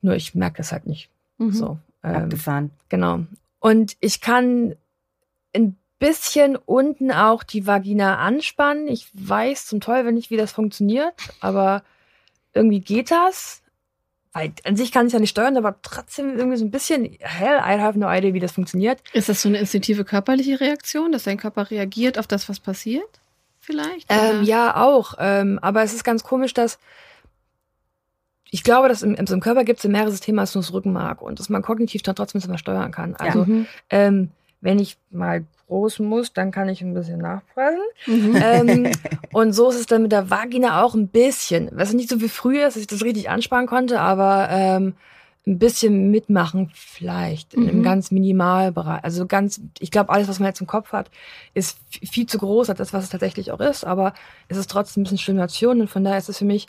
[0.00, 1.10] nur ich merke es halt nicht.
[1.36, 1.52] Mhm.
[1.52, 1.78] So.
[2.02, 2.70] Ähm, Abgefahren.
[2.88, 3.20] Genau.
[3.60, 4.76] Und ich kann
[5.52, 8.88] in bisschen unten auch die Vagina anspannen.
[8.88, 11.84] Ich weiß zum Teufel nicht, wie das funktioniert, aber
[12.52, 13.62] irgendwie geht das.
[14.32, 17.58] Weil an sich kann ich ja nicht steuern, aber trotzdem irgendwie so ein bisschen, hell,
[17.58, 19.00] I have no idea, wie das funktioniert.
[19.12, 23.20] Ist das so eine instinktive körperliche Reaktion, dass dein Körper reagiert auf das, was passiert?
[23.60, 24.06] Vielleicht?
[24.08, 25.14] Ähm, ja, auch.
[25.20, 26.80] Ähm, aber es ist ganz komisch, dass
[28.50, 31.38] ich glaube, dass im, im Körper gibt es mehrere Systeme als nur das Rückenmark und
[31.38, 33.14] dass man kognitiv dann trotzdem was steuern kann.
[33.14, 33.44] Also ja.
[33.46, 33.66] mhm.
[33.90, 34.30] ähm,
[34.62, 37.82] wenn ich mal groß muss, dann kann ich ein bisschen nachpressen.
[38.06, 38.36] Mhm.
[38.42, 38.92] Ähm,
[39.32, 41.68] und so ist es dann mit der Vagina auch ein bisschen.
[41.72, 44.94] Was nicht so wie früher, dass ich das richtig ansparen konnte, aber ähm,
[45.46, 47.82] ein bisschen mitmachen vielleicht in einem mhm.
[47.82, 49.02] ganz Minimalbereich.
[49.02, 51.10] Also ganz, ich glaube, alles, was man jetzt im Kopf hat,
[51.52, 53.84] ist viel zu groß, als das, was es tatsächlich auch ist.
[53.84, 54.14] Aber
[54.46, 56.68] es ist trotzdem ein bisschen Stimulation und von daher ist es für mich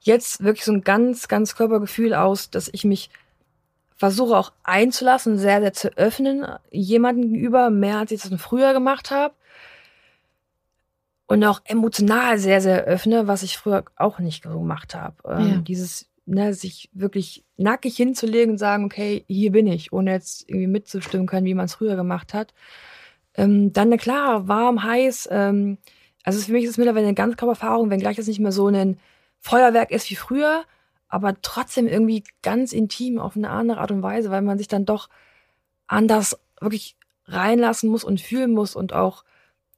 [0.00, 3.10] jetzt wirklich so ein ganz, ganz Körpergefühl aus, dass ich mich
[3.96, 9.10] versuche auch einzulassen, sehr, sehr zu öffnen, jemanden gegenüber, mehr als ich das früher gemacht
[9.10, 9.34] habe.
[11.28, 15.16] Und auch emotional sehr, sehr öffne, was ich früher auch nicht so gemacht habe.
[15.26, 15.56] Ähm, ja.
[15.58, 20.66] Dieses ne, sich wirklich nackig hinzulegen und sagen, okay, hier bin ich, ohne jetzt irgendwie
[20.68, 22.52] mitzustimmen können, wie man es früher gemacht hat.
[23.34, 25.28] Ähm, dann, na klar, warm, heiß.
[25.32, 25.78] Ähm,
[26.22, 28.98] also für mich ist es mittlerweile eine Ganzkörpererfahrung, wenngleich es nicht mehr so ein
[29.40, 30.64] Feuerwerk ist wie früher,
[31.16, 34.84] aber trotzdem irgendwie ganz intim auf eine andere Art und Weise, weil man sich dann
[34.84, 35.08] doch
[35.86, 39.24] anders wirklich reinlassen muss und fühlen muss und auch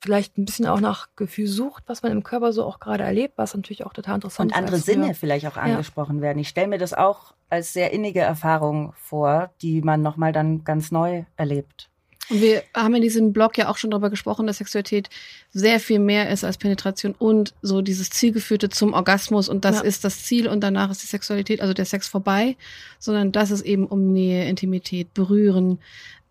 [0.00, 3.34] vielleicht ein bisschen auch nach Gefühl sucht, was man im Körper so auch gerade erlebt,
[3.36, 4.58] was natürlich auch total interessant und ist.
[4.58, 6.22] Und andere Sinne vielleicht auch angesprochen ja.
[6.22, 6.38] werden.
[6.38, 10.90] Ich stelle mir das auch als sehr innige Erfahrung vor, die man nochmal dann ganz
[10.90, 11.90] neu erlebt.
[12.30, 15.08] Und wir haben in diesem Blog ja auch schon darüber gesprochen, dass Sexualität
[15.52, 19.82] sehr viel mehr ist als Penetration und so dieses Zielgeführte zum Orgasmus und das ja.
[19.82, 22.56] ist das Ziel und danach ist die Sexualität, also der Sex vorbei,
[22.98, 25.78] sondern dass es eben um Nähe, Intimität, Berühren,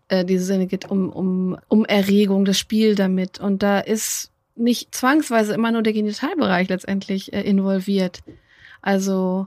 [0.08, 3.40] äh, diese Sinne geht, um, um, um Erregung, das Spiel damit.
[3.40, 8.20] Und da ist nicht zwangsweise immer nur der Genitalbereich letztendlich äh, involviert.
[8.82, 9.46] Also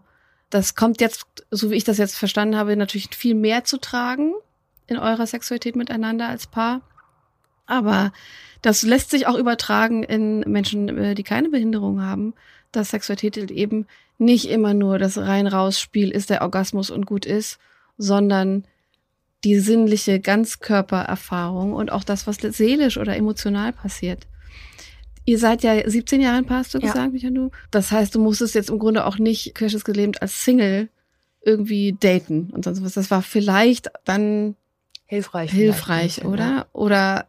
[0.50, 4.34] das kommt jetzt, so wie ich das jetzt verstanden habe, natürlich viel mehr zu tragen
[4.92, 6.82] in eurer Sexualität miteinander als Paar.
[7.66, 8.12] Aber
[8.62, 12.34] das lässt sich auch übertragen in Menschen, äh, die keine Behinderung haben,
[12.72, 17.60] dass Sexualität eben nicht immer nur das rein-raus-Spiel ist, der Orgasmus und gut ist,
[17.98, 18.66] sondern
[19.44, 24.28] die sinnliche Ganzkörpererfahrung und auch das, was seelisch oder emotional passiert.
[25.26, 26.88] Ihr seid ja 17 Jahre ein Paar, hast du ja.
[26.88, 27.50] gesagt, Michael?
[27.72, 30.90] Das heißt, du musstest jetzt im Grunde auch nicht querschnittsgelähmt als Single
[31.44, 32.94] irgendwie daten und sonst was.
[32.94, 34.56] Das war vielleicht dann
[35.12, 35.52] hilfreich.
[35.52, 36.46] Hilfreich, oder?
[36.46, 36.66] Ja.
[36.72, 37.28] Oder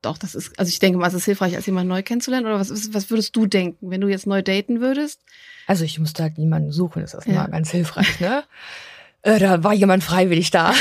[0.00, 2.46] doch, das ist, also ich denke mal, es ist hilfreich, als jemand neu kennenzulernen.
[2.46, 5.20] Oder was, was würdest du denken, wenn du jetzt neu daten würdest?
[5.66, 7.34] Also ich musste halt niemanden suchen, das ist ja.
[7.34, 8.44] mal ganz hilfreich, ne?
[9.22, 10.72] äh, da war jemand freiwillig da.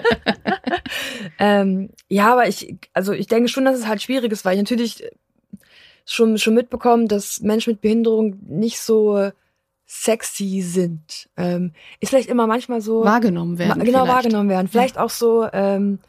[1.38, 4.62] ähm, ja, aber ich, also ich denke schon, dass es halt schwierig ist, weil ich
[4.62, 5.04] natürlich
[6.04, 9.30] schon, schon mitbekommen, dass Menschen mit Behinderung nicht so
[9.86, 11.28] sexy sind.
[11.36, 13.04] Ähm, ist vielleicht immer manchmal so.
[13.04, 13.84] Wahrgenommen werden.
[13.84, 14.14] Genau, vielleicht.
[14.14, 14.68] wahrgenommen werden.
[14.68, 15.02] Vielleicht ja.
[15.02, 16.00] auch so, ähm,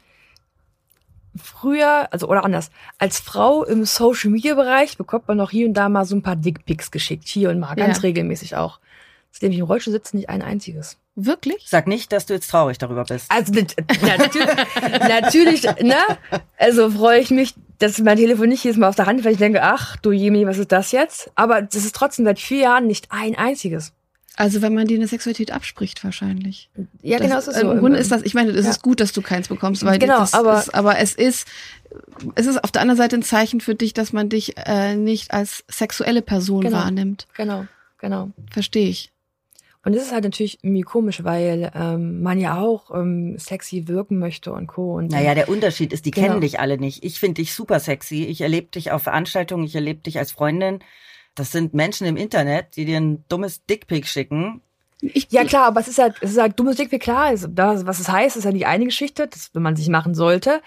[1.36, 5.74] früher, also oder anders, als Frau im Social Media Bereich bekommt man noch hier und
[5.74, 8.02] da mal so ein paar Dickpics geschickt, hier und mal, ganz ja.
[8.02, 8.80] regelmäßig auch.
[9.30, 10.96] Seitdem ich im Rollstuhl sitze, nicht ein einziges.
[11.14, 11.66] Wirklich?
[11.66, 13.30] Sag nicht, dass du jetzt traurig darüber bist.
[13.30, 14.48] Also na, natürlich,
[15.08, 15.96] natürlich, ne?
[16.56, 19.38] Also freue ich mich, dass mein Telefon nicht jedes Mal auf der Hand, weil ich
[19.38, 21.30] denke, ach du Jemi, was ist das jetzt?
[21.34, 23.92] Aber das ist trotzdem seit vier Jahren nicht ein einziges.
[24.36, 26.70] Also wenn man dir eine Sexualität abspricht, wahrscheinlich.
[27.02, 27.72] Ja, genau, das, ist so.
[27.72, 28.70] Im Grunde ist das, ich meine, es ja.
[28.70, 31.48] ist gut, dass du keins bekommst, weil genau, das aber, ist, aber es ist,
[32.36, 35.32] es ist auf der anderen Seite ein Zeichen für dich, dass man dich äh, nicht
[35.32, 37.26] als sexuelle Person genau, wahrnimmt.
[37.36, 37.66] Genau,
[37.98, 38.30] genau.
[38.52, 39.10] Verstehe ich.
[39.84, 44.18] Und das ist halt natürlich irgendwie komisch, weil ähm, man ja auch ähm, sexy wirken
[44.18, 44.96] möchte und Co.
[44.96, 46.26] Und naja, der Unterschied ist, die genau.
[46.26, 47.04] kennen dich alle nicht.
[47.04, 48.24] Ich finde dich super sexy.
[48.24, 50.80] Ich erlebe dich auf Veranstaltungen, ich erlebe dich als Freundin.
[51.34, 54.60] Das sind Menschen im Internet, die dir ein dummes Dickpick schicken.
[55.00, 57.32] Ich, ja klar, aber es ist halt, es ist halt dummes Dickpick, klar.
[57.32, 60.14] Ist, das, was es heißt, ist ja die eine Geschichte, das, wenn man sich machen
[60.14, 60.60] sollte.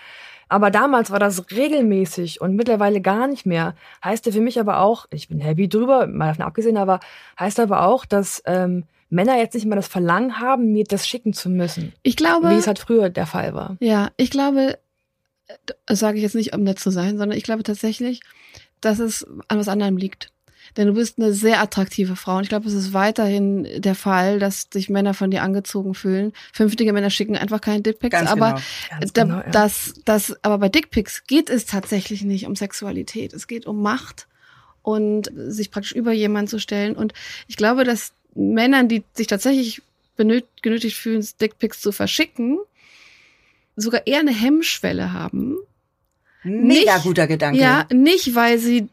[0.47, 3.75] Aber damals war das regelmäßig und mittlerweile gar nicht mehr.
[4.03, 6.99] Heißt ja für mich aber auch, ich bin happy drüber, mal davon abgesehen, aber
[7.39, 11.33] heißt aber auch, dass ähm, Männer jetzt nicht mehr das Verlangen haben, mir das schicken
[11.33, 11.93] zu müssen.
[12.01, 12.49] Ich glaube.
[12.49, 13.77] Wie es halt früher der Fall war.
[13.79, 14.79] Ja, ich glaube,
[15.85, 18.21] das sage ich jetzt nicht, um nett zu sein, sondern ich glaube tatsächlich,
[18.79, 20.31] dass es an was anderem liegt.
[20.77, 22.37] Denn du bist eine sehr attraktive Frau.
[22.37, 26.31] Und ich glaube, es ist weiterhin der Fall, dass sich Männer von dir angezogen fühlen.
[26.53, 28.11] Vernünftige Männer schicken einfach keine Dickpics.
[28.11, 29.11] Ganz aber genau.
[29.13, 29.49] da, genau, ja.
[29.51, 33.33] das, das, aber bei Dickpics geht es tatsächlich nicht um Sexualität.
[33.33, 34.27] Es geht um Macht
[34.81, 36.95] und sich praktisch über jemanden zu stellen.
[36.95, 37.13] Und
[37.47, 39.81] ich glaube, dass Männern, die sich tatsächlich
[40.17, 42.59] genötigt fühlen, Dickpics zu verschicken,
[43.75, 45.57] sogar eher eine Hemmschwelle haben.
[46.43, 47.59] Mega nicht, guter Gedanke.
[47.59, 48.87] Ja, nicht weil sie,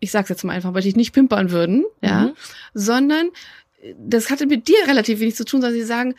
[0.00, 2.32] ich sag's jetzt mal einfach, weil die nicht pimpern würden, ja, mhm.
[2.72, 3.30] sondern
[3.98, 6.14] das hatte mit dir relativ wenig zu tun, sondern sie sagen,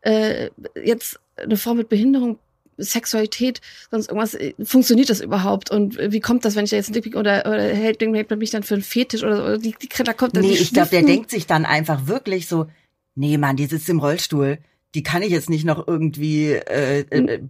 [0.00, 0.50] äh,
[0.82, 2.38] jetzt eine Frau mit Behinderung
[2.78, 3.60] Sexualität,
[3.90, 5.70] sonst irgendwas, äh, funktioniert das überhaupt?
[5.70, 8.38] Und wie kommt das, wenn ich da jetzt ein Dickpick oder, oder hält, hält man
[8.38, 10.90] mich dann für einen Fetisch oder, oder die, die, da kommt dann Nee, ich glaube,
[10.90, 12.66] der denkt sich dann einfach wirklich so,
[13.14, 14.58] nee, Mann, die sitzt im Rollstuhl,
[14.94, 17.40] die kann ich jetzt nicht noch irgendwie äh, äh,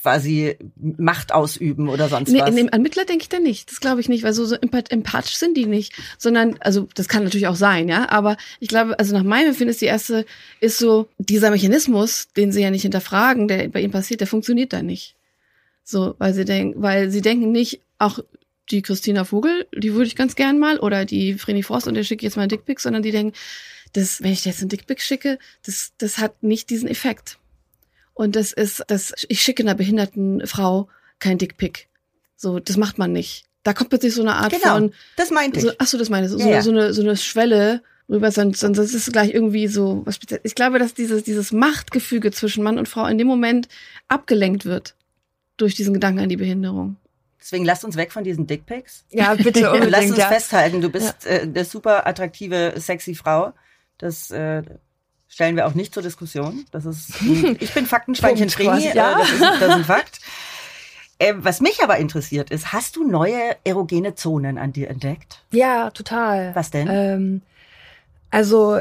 [0.00, 2.50] quasi Macht ausüben oder sonst nee, was.
[2.50, 3.70] Nee, an Mittler denke ich da nicht.
[3.70, 5.92] Das glaube ich nicht, weil so, so empathisch sind die nicht.
[6.18, 8.08] Sondern, also das kann natürlich auch sein, ja.
[8.08, 10.24] Aber ich glaube, also nach meinem Empfinden ist die erste,
[10.60, 14.72] ist so, dieser Mechanismus, den sie ja nicht hinterfragen, der bei ihnen passiert, der funktioniert
[14.72, 15.16] da nicht.
[15.84, 18.20] So, weil sie denken, weil sie denken nicht, auch
[18.70, 22.04] die Christina Vogel, die würde ich ganz gern mal, oder die Vreni Frost und der
[22.04, 23.32] schicke jetzt mal einen Dickpick, sondern die denken,
[23.94, 27.38] das, wenn ich jetzt einen Dickpick schicke, das, das hat nicht diesen Effekt.
[28.18, 30.88] Und das ist, das, ich schicke einer behinderten Frau
[31.20, 31.88] kein Dickpick.
[32.34, 33.44] So, das macht man nicht.
[33.62, 34.92] Da kommt plötzlich so eine Art genau, von.
[35.16, 35.76] Das meinte so, ich.
[35.78, 36.32] Ach so, das meine ich.
[36.32, 36.62] So, ja, ja.
[36.62, 40.40] so, eine, so eine Schwelle, rüber, sonst, sonst ist es gleich irgendwie so was speziell.
[40.42, 43.68] Ich glaube, dass dieses, dieses Machtgefüge zwischen Mann und Frau in dem Moment
[44.08, 44.96] abgelenkt wird
[45.56, 46.96] durch diesen Gedanken an die Behinderung.
[47.40, 49.04] Deswegen lasst uns weg von diesen Dickpics.
[49.10, 49.92] Ja, bitte unbedingt.
[49.92, 50.26] Lass uns ja.
[50.26, 51.30] festhalten, du bist ja.
[51.30, 53.52] äh, eine super attraktive, sexy Frau.
[53.96, 54.64] Das äh,
[55.28, 56.66] stellen wir auch nicht zur Diskussion.
[56.70, 57.20] Das ist,
[57.60, 59.12] ich bin Faktenschweinchen Trini, ja.
[59.12, 60.20] äh, das, ist, das ist ein Fakt.
[61.20, 65.42] Äh, was mich aber interessiert ist, hast du neue erogene Zonen an dir entdeckt?
[65.50, 66.54] Ja, total.
[66.54, 66.86] Was denn?
[66.88, 67.42] Ähm,
[68.30, 68.80] also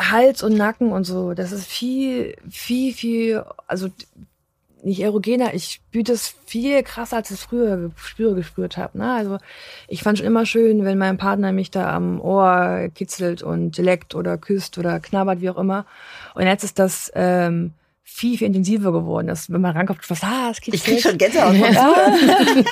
[0.00, 3.88] Hals und Nacken und so, das ist viel, viel, viel, also
[4.82, 8.98] nicht erogener, ich spüre das viel krasser, als ich es früher Spüre gespürt habe.
[8.98, 9.12] Ne?
[9.12, 9.38] Also
[9.88, 14.14] ich fand schon immer schön, wenn mein Partner mich da am Ohr kitzelt und leckt
[14.14, 15.86] oder küsst oder knabbert, wie auch immer.
[16.34, 19.26] Und jetzt ist das ähm, viel, viel intensiver geworden.
[19.26, 20.74] Dass, wenn man rankommt, was, ah, es kitzelt.
[20.74, 22.04] Ich krieg schon Gänsehaut ja.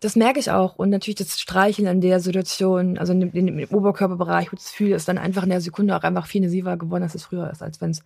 [0.00, 0.76] Das merke ich auch.
[0.76, 4.62] Und natürlich das Streicheln in der Situation, also in dem, in dem Oberkörperbereich, wo ich
[4.62, 7.24] das fühle, ist dann einfach in der Sekunde auch einfach viel intensiver geworden, als es
[7.24, 8.04] früher ist, als wenn es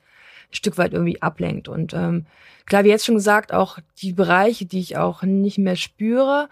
[0.53, 1.69] Stück weit irgendwie ablenkt.
[1.69, 2.27] Und ähm,
[2.67, 6.49] klar, wie jetzt schon gesagt, auch die Bereiche, die ich auch nicht mehr spüre,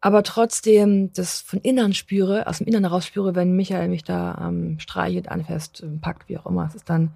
[0.00, 4.46] aber trotzdem das von innen spüre, aus dem Innern heraus spüre, wenn Michael mich da
[4.48, 6.66] ähm, streichelt, anfasst, ähm, packt, wie auch immer.
[6.68, 7.10] Es ist dann,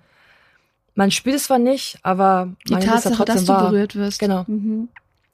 [0.95, 3.71] man spürt es zwar nicht, aber die man Tatsache, ist da dass trotzdem du wahr.
[3.71, 4.19] berührt wirst.
[4.19, 4.45] Genau.
[4.49, 4.89] Mhm.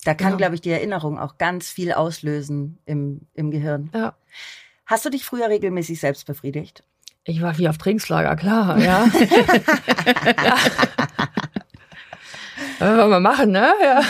[0.04, 0.36] Da kann, Ja.
[0.36, 3.90] glaube ich, die Erinnerung auch ganz viel auslösen im, im Gehirn.
[3.94, 4.14] Ja.
[4.86, 6.82] Hast du dich früher regelmäßig selbst befriedigt?
[7.28, 9.04] Ich war wie auf Trainingslager, klar, ja.
[10.44, 10.54] ja.
[12.78, 13.70] Was wollen wir machen, ne?
[13.82, 14.00] Ja.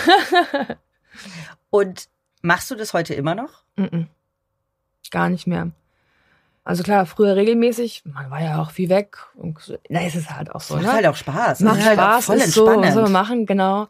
[1.70, 2.08] Und
[2.42, 3.64] machst du das heute immer noch?
[3.76, 4.06] Mm-mm.
[5.10, 5.72] Gar nicht mehr.
[6.62, 9.16] Also klar, früher regelmäßig, man war ja auch viel weg.
[9.34, 10.92] Und na, es ist halt auch so, Macht ne?
[10.92, 11.60] halt auch Spaß.
[11.60, 13.88] Macht halt Spaß, voll ist so, soll man machen, genau.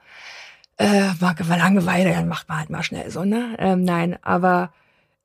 [0.78, 3.56] Äh, war Langeweile, dann macht man halt mal schnell so, ne?
[3.58, 4.72] Ähm, nein, aber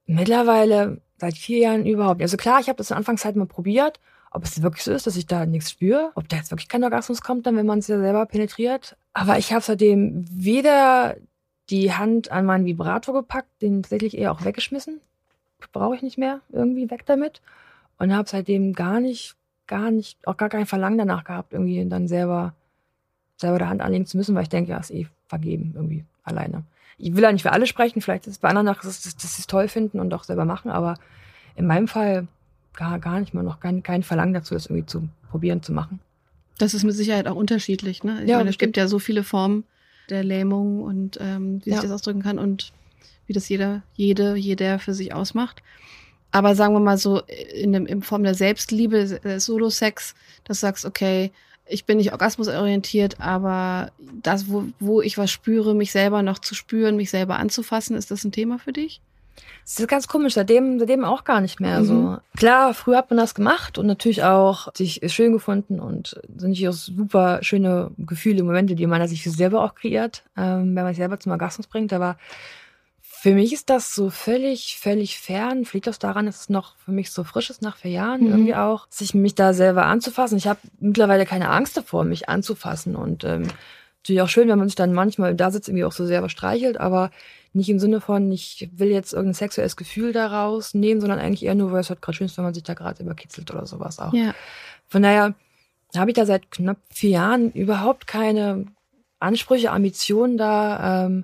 [0.05, 2.21] mittlerweile seit vier Jahren überhaupt.
[2.21, 3.99] Also klar, ich habe das in Anfangszeit mal probiert,
[4.31, 6.83] ob es wirklich so ist, dass ich da nichts spüre, ob da jetzt wirklich kein
[6.83, 8.97] Orgasmus kommt, dann wenn man es ja selber penetriert.
[9.13, 11.15] Aber ich habe seitdem weder
[11.69, 14.99] die Hand an meinen Vibrator gepackt, den tatsächlich eher auch weggeschmissen.
[15.71, 17.41] Brauche ich nicht mehr, irgendwie weg damit.
[17.97, 22.07] Und habe seitdem gar nicht, gar nicht, auch gar kein Verlangen danach gehabt, irgendwie dann
[22.07, 22.53] selber
[23.37, 26.63] selber der Hand anlegen zu müssen, weil ich denke, ja, ist eh vergeben irgendwie alleine.
[27.03, 29.15] Ich will ja nicht für alle sprechen, vielleicht ist es bei anderen nach, dass, dass,
[29.17, 30.95] dass sie es toll finden und auch selber machen, aber
[31.55, 32.27] in meinem Fall
[32.73, 35.99] gar, gar nicht mal noch kein, kein Verlangen dazu, das irgendwie zu probieren, zu machen.
[36.57, 38.03] Das ist mit Sicherheit auch unterschiedlich.
[38.03, 38.23] Ne?
[38.23, 39.65] Ich Ja, meine, es gibt ja so viele Formen
[40.09, 41.75] der Lähmung und ähm, wie Ja.
[41.81, 42.71] sich das ausdrücken kann und
[43.27, 45.61] wie das jeder, jede, jeder für sich ausmacht.
[46.31, 47.21] Aber sagen wir mal so,
[47.53, 51.31] in, dem, in Form der Selbstliebe, äh, Solo-Sex, dass du sagst, okay,
[51.65, 56.55] ich bin nicht orgasmusorientiert, aber das, wo, wo ich was spüre, mich selber noch zu
[56.55, 59.01] spüren, mich selber anzufassen, ist das ein Thema für dich?
[59.65, 61.85] Das ist ganz komisch, seitdem, seitdem auch gar nicht mehr Mhm.
[61.85, 62.17] so.
[62.37, 66.67] Klar, früher hat man das gemacht und natürlich auch sich schön gefunden und sind natürlich
[66.67, 70.97] auch super schöne Gefühle, Momente, die man sich selber auch kreiert, ähm, wenn man sich
[70.97, 71.93] selber zum Orgasmus bringt.
[71.93, 72.17] Aber
[73.23, 75.63] für mich ist das so völlig, völlig fern.
[75.63, 78.27] Fliegt das daran, dass es noch für mich so frisch ist nach vier Jahren Mhm.
[78.27, 80.37] irgendwie auch, sich mich da selber anzufassen.
[80.37, 83.47] Ich habe mittlerweile keine Angst davor, mich anzufassen und ähm,
[84.01, 86.77] natürlich auch schön, wenn man sich dann manchmal da sitzt, irgendwie auch so selber streichelt,
[86.77, 87.11] aber
[87.53, 91.55] nicht im Sinne von, ich will jetzt irgendein sexuelles Gefühl daraus nehmen, sondern eigentlich eher
[91.55, 93.99] nur, weil es halt gerade schön ist, wenn man sich da gerade überkitzelt oder sowas
[93.99, 94.11] auch.
[94.11, 94.35] Ja.
[94.89, 95.33] Von daher
[95.95, 98.65] habe ich da seit knapp vier Jahren überhaupt keine
[99.21, 101.23] Ansprüche, Ambitionen da, ähm,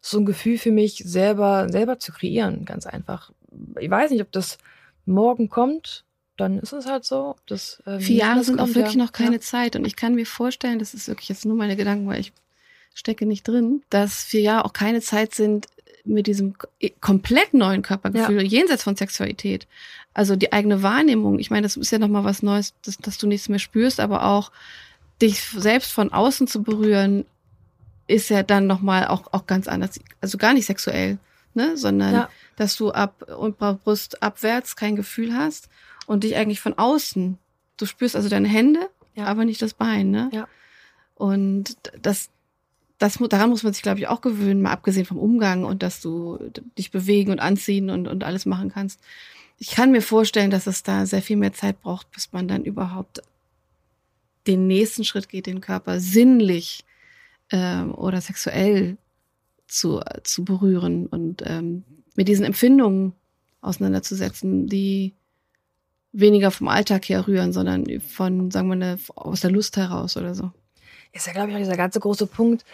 [0.00, 3.32] so ein Gefühl für mich selber, selber zu kreieren, ganz einfach.
[3.78, 4.58] Ich weiß nicht, ob das
[5.06, 6.04] morgen kommt,
[6.36, 7.36] dann ist es halt so.
[7.46, 9.04] Das, ähm, Vier Jahre sind auch wirklich ja.
[9.04, 9.40] noch keine Ja.
[9.40, 9.76] Zeit.
[9.76, 12.32] Und ich kann mir vorstellen, das ist wirklich jetzt nur meine Gedanken, weil ich
[12.94, 15.66] stecke nicht drin, dass vier Jahre auch keine Zeit sind
[16.04, 16.54] mit diesem
[17.00, 19.66] komplett neuen Körpergefühl, jenseits von Sexualität.
[20.14, 21.38] Also die eigene Wahrnehmung.
[21.38, 24.24] Ich meine, das ist ja nochmal was Neues, dass, dass du nichts mehr spürst, aber
[24.24, 24.50] auch
[25.20, 27.26] dich selbst von außen zu berühren,
[28.10, 29.98] ist ja dann nochmal auch, auch ganz anders.
[30.20, 31.18] Also gar nicht sexuell,
[31.54, 31.76] ne?
[31.76, 32.28] Sondern Ja.
[32.56, 35.68] dass du ab und Brust abwärts kein Gefühl hast
[36.06, 37.38] und dich eigentlich von außen.
[37.76, 38.80] Du spürst also deine Hände,
[39.14, 39.24] Ja.
[39.26, 40.28] aber nicht das Bein, ne?
[40.32, 40.48] Ja.
[41.14, 42.30] Und das,
[42.98, 46.00] das, daran muss man sich, glaube ich, auch gewöhnen, mal abgesehen vom Umgang und dass
[46.00, 46.38] du
[46.78, 49.00] dich bewegen und anziehen und, und alles machen kannst.
[49.58, 52.64] Ich kann mir vorstellen, dass es da sehr viel mehr Zeit braucht, bis man dann
[52.64, 53.22] überhaupt
[54.46, 56.84] den nächsten Schritt geht, den Körper sinnlich
[57.50, 58.96] ähm, oder sexuell
[59.66, 61.84] zu, zu berühren und ähm,
[62.16, 63.12] mit diesen Empfindungen
[63.60, 65.14] auseinanderzusetzen, die
[66.12, 70.34] weniger vom Alltag her rühren, sondern von, sagen wir mal, aus der Lust heraus oder
[70.34, 70.50] so.
[71.12, 72.64] ist ja, glaube ich, auch dieser ganze große Punkt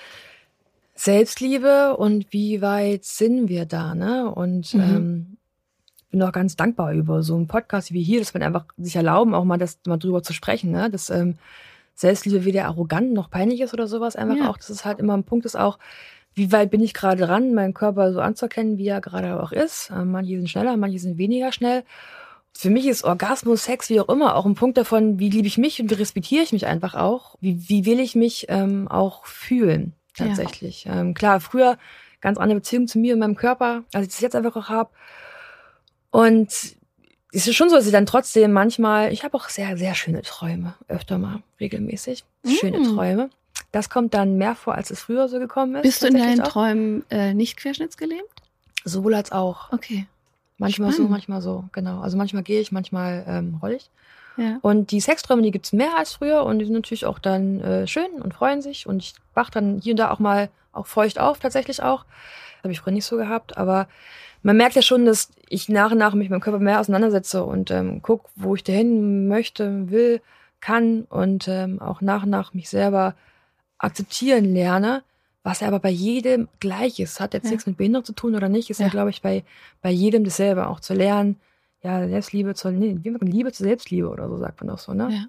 [0.95, 4.31] Selbstliebe und wie weit sind wir da, ne?
[4.31, 4.81] Und Mhm.
[4.81, 5.37] ähm,
[6.11, 9.35] bin auch ganz dankbar über so einen Podcast wie hier, dass man einfach sich erlauben,
[9.35, 10.89] auch mal das mal drüber zu sprechen, ne?
[10.91, 11.37] Dass ähm,
[11.97, 14.15] Selbstliebe weder arrogant noch peinlich ist oder sowas.
[14.17, 14.51] Einfach Ja.
[14.51, 15.79] auch, dass es halt immer ein Punkt ist auch,
[16.35, 19.91] wie weit bin ich gerade dran, meinen Körper so anzuerkennen, wie er gerade auch ist.
[19.91, 21.83] Ähm, manche sind schneller, manche sind weniger schnell.
[22.53, 25.57] Für mich ist Orgasmus, Sex, wie auch immer, auch ein Punkt davon, wie liebe ich
[25.59, 27.37] mich und wie respektiere ich mich einfach auch.
[27.41, 30.27] Wie, wie will ich mich ähm, auch fühlen, Ja.
[30.27, 30.87] tatsächlich.
[30.87, 31.79] Ähm, klar, früher
[32.21, 34.91] ganz andere Beziehung zu mir und meinem Körper, als ich das jetzt einfach auch habe.
[36.11, 36.77] Und
[37.37, 40.23] es ist schon so, dass ich dann trotzdem manchmal, ich habe auch sehr, sehr schöne
[40.23, 42.25] Träume, öfter mal, regelmäßig.
[42.47, 42.95] Schöne Mm.
[42.95, 43.31] Träume.
[43.73, 45.83] Das kommt dann mehr vor, als es früher so gekommen ist.
[45.83, 46.49] Bist du in deinen auch.
[46.49, 48.25] Träumen äh, nicht querschnittsgelähmt?
[48.85, 49.71] Sowohl als auch.
[49.71, 50.07] Okay.
[50.57, 51.11] Manchmal so, Spannend.
[51.11, 52.01] manchmal so, genau.
[52.01, 53.91] Also manchmal gehe ich, manchmal ähm, roll ich.
[54.39, 54.59] Ja.
[54.63, 57.87] Und die Sexträume, die gibt's mehr als früher und die sind natürlich auch dann äh,
[57.87, 58.87] schön und freuen sich.
[58.87, 62.07] Und ich wach dann hier und da auch mal auch feucht auf, tatsächlich auch.
[62.63, 63.59] Habe ich früher nicht so gehabt.
[63.59, 63.89] Aber
[64.47, 67.43] man merkt ja schon, dass ich nach und nach mich mit meinem Körper mehr auseinandersetze
[67.43, 70.21] und ähm, guck, wo ich dahin möchte, will,
[70.61, 73.17] kann und ähm, auch nach und nach mich selber
[73.79, 75.03] akzeptieren lerne,
[75.43, 77.19] was ja aber bei jedem gleich ist.
[77.19, 77.51] Hat jetzt Ja.
[77.51, 78.93] nichts mit Behinderung zu tun oder nicht, ist ja, Ja.
[78.93, 79.43] glaube ich, bei,
[79.83, 81.41] bei jedem dasselbe auch zu lernen.
[81.83, 85.09] Ja, Selbstliebe zur, nee, Liebe zur Selbstliebe oder so sagt man auch so, ne?
[85.11, 85.25] Ja.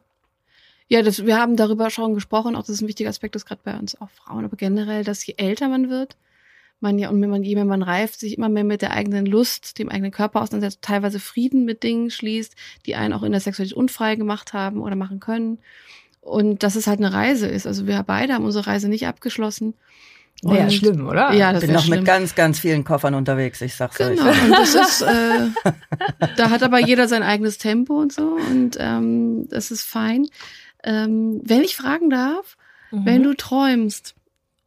[0.89, 3.61] Ja, das, wir haben darüber schon gesprochen, auch das ist ein wichtiger Aspekt, das gerade
[3.63, 6.15] bei uns auch Frauen, aber generell, dass je älter man wird,
[6.79, 9.25] man ja, und wenn man, je mehr man reift, sich immer mehr mit der eigenen
[9.25, 12.55] Lust, dem eigenen Körper auseinandersetzt, teilweise Frieden mit Dingen schließt,
[12.85, 15.57] die einen auch in der Sexualität unfrei gemacht haben oder machen können.
[16.21, 17.65] Und dass es halt eine Reise ist.
[17.65, 19.73] Also wir beide haben unsere Reise nicht abgeschlossen.
[20.43, 21.33] Wäre Und- schlimm, oder?
[21.33, 21.99] Ja, das bin noch schlimm.
[21.99, 24.43] mit ganz, ganz vielen Koffern unterwegs, ich sag's Genau, euch.
[24.43, 25.47] und das ist, äh,
[26.37, 30.27] da hat aber jeder sein eigenes Tempo und so und ähm, das ist fein.
[30.83, 32.55] Ähm, wenn ich fragen darf,
[32.91, 33.05] Mhm.
[33.05, 34.13] wenn du träumst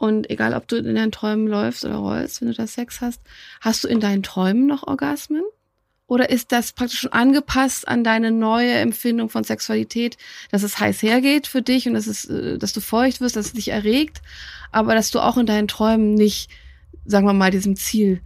[0.01, 3.21] und egal ob du in deinen Träumen läufst oder rollst, wenn du da Sex hast,
[3.61, 5.43] hast du in deinen Träumen noch Orgasmen?
[6.07, 10.17] Oder ist das praktisch schon angepasst an deine neue Empfindung von Sexualität,
[10.51, 13.47] dass es heiß hergeht für dich und dass es, äh, dass du feucht wirst, dass
[13.47, 14.23] es dich erregt,
[14.73, 16.51] aber dass du auch in deinen Träumen nicht,
[17.05, 18.23] sagen wir mal, diesem Ziel,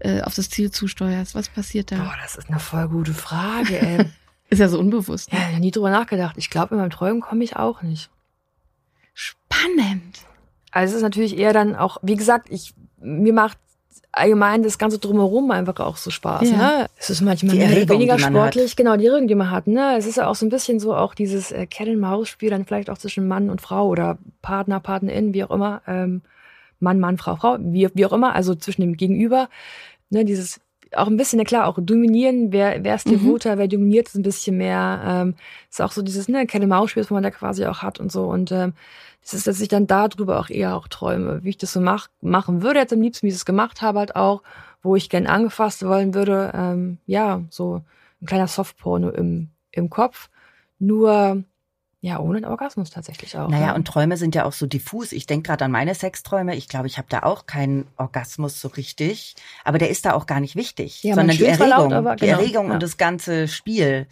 [0.00, 1.34] äh, auf das Ziel zusteuerst?
[1.34, 1.96] Was passiert da?
[1.96, 4.04] Boah, das ist eine voll gute Frage, ey.
[4.50, 5.32] Ist ja so unbewusst.
[5.32, 5.54] ja, Ne?
[5.54, 6.36] hab nie drüber nachgedacht.
[6.36, 8.10] Ich glaube, in meinem Träumen komme ich auch nicht.
[9.14, 10.18] Spannend.
[10.74, 13.58] Also es ist natürlich eher dann auch, wie gesagt, ich, mir macht
[14.10, 16.50] allgemein das Ganze drumherum einfach auch so Spaß.
[16.50, 16.56] Ja.
[16.56, 16.86] Ne?
[16.96, 19.68] Es ist manchmal Erregung, weniger sportlich, genau, die Erregung, die man hat.
[19.68, 19.96] Ne?
[19.96, 22.98] Es ist ja auch so ein bisschen so auch dieses äh, Cat-and-Maus-Spiel, dann vielleicht auch
[22.98, 25.82] zwischen Mann und Frau oder Partner, Partnerin, wie auch immer.
[25.86, 26.22] Ähm,
[26.80, 29.48] Mann, Mann, Frau, Frau, wie, wie auch immer, also zwischen dem Gegenüber.
[30.10, 30.60] Ne, dieses
[30.96, 33.12] auch ein bisschen, na klar, auch dominieren, wer, wer ist Mhm.
[33.12, 35.02] devoter, wer dominiert es ein bisschen mehr.
[35.06, 35.34] Ähm,
[35.70, 38.24] ist auch so dieses, ne, Cat-and-Maus-Spiel, das man da quasi auch hat und so.
[38.24, 38.74] Und ähm,
[39.24, 42.08] das ist, dass ich dann darüber auch eher auch träume, wie ich das so mach,
[42.20, 44.42] machen würde jetzt am liebsten, wie ich es gemacht habe halt auch,
[44.82, 46.52] wo ich gern angefasst wollen würde.
[46.54, 47.82] Ähm, ja, so
[48.20, 50.28] ein kleiner Softporno im, im Kopf.
[50.78, 51.42] Nur,
[52.02, 53.48] ja, ohne einen Orgasmus tatsächlich auch.
[53.48, 53.74] Naja, ja.
[53.74, 55.12] und Träume sind ja auch so diffus.
[55.12, 56.54] Ich denke gerade an meine Sexträume.
[56.54, 59.36] Ich glaube, ich habe da auch keinen Orgasmus so richtig.
[59.64, 61.02] Aber der ist da auch gar nicht wichtig.
[61.02, 62.74] Ja, sondern die laut, Erregung, aber die genau, Erregung ja.
[62.74, 64.06] und das ganze Spiel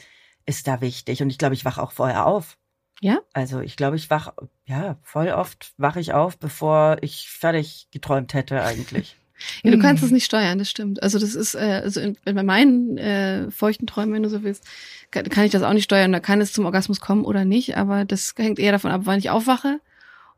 [0.47, 1.21] ist da wichtig.
[1.21, 2.57] Und ich glaube, ich wach auch vorher auf.
[3.03, 3.19] Ja?
[3.33, 4.33] Also ich glaube, ich wach,
[4.65, 9.17] ja, voll oft wache ich auf, bevor ich fertig geträumt hätte eigentlich.
[9.65, 9.83] Ja, du Mhm.
[9.83, 11.03] kannst es nicht steuern, das stimmt.
[11.03, 14.63] Also das ist, äh, also in, bei meinen äh, feuchten Träumen, wenn du so willst,
[15.11, 16.13] kann, kann ich das auch nicht steuern.
[16.13, 19.19] Da kann es zum Orgasmus kommen oder nicht, aber das hängt eher davon ab, wann
[19.19, 19.81] ich aufwache.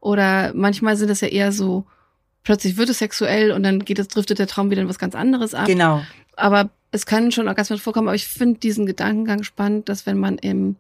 [0.01, 1.85] Oder manchmal sind es ja eher so,
[2.45, 5.15] plötzlich wird es sexuell und dann geht es, driftet der Traum wieder in was ganz
[5.15, 5.67] anderes ab.
[5.67, 6.03] Genau.
[6.37, 10.39] Aber es kann schon Orgasmen vorkommen, aber ich finde diesen Gedankengang spannend, dass wenn man
[10.39, 10.77] im,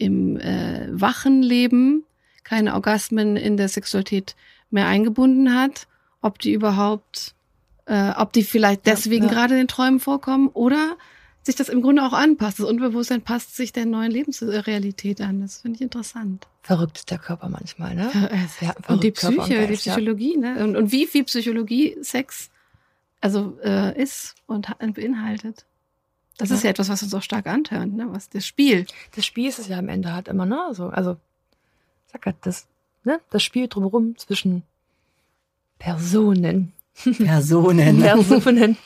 [0.00, 2.04] im äh, wachen Leben
[2.42, 4.34] keine Orgasmen in der Sexualität
[4.70, 5.86] mehr eingebunden hat,
[6.20, 7.34] ob die überhaupt,
[7.86, 9.30] äh, ob die vielleicht Ja, deswegen ja.
[9.30, 10.96] gerade in den Träumen vorkommen oder
[11.42, 12.58] sich das im Grunde auch anpasst.
[12.58, 15.40] Das Unterbewusstsein passt sich der neuen Lebensrealität an.
[15.40, 16.46] Das finde ich interessant.
[16.62, 18.10] Verrückt ist der Körper manchmal, ne?
[18.60, 19.92] Ja, und die Psyche, und die Geist, ja.
[19.94, 20.62] Psychologie, ne?
[20.64, 22.50] Und, und wie viel Psychologie Sex
[23.22, 25.64] also äh, ist und ha- beinhaltet.
[26.40, 26.56] Das Ja.
[26.56, 28.06] ist ja etwas, was uns auch stark antörnt, ne?
[28.10, 28.86] Was das Spiel.
[29.14, 30.68] das Spiel ist es ja am Ende halt immer, ne?
[30.72, 31.16] So, also,
[32.12, 32.66] sag halt, das,
[33.04, 33.20] ne?
[33.30, 34.62] Das Spiel drumherum zwischen
[35.78, 36.72] Personen.
[37.18, 38.00] Personen.
[38.02, 38.76] Personen.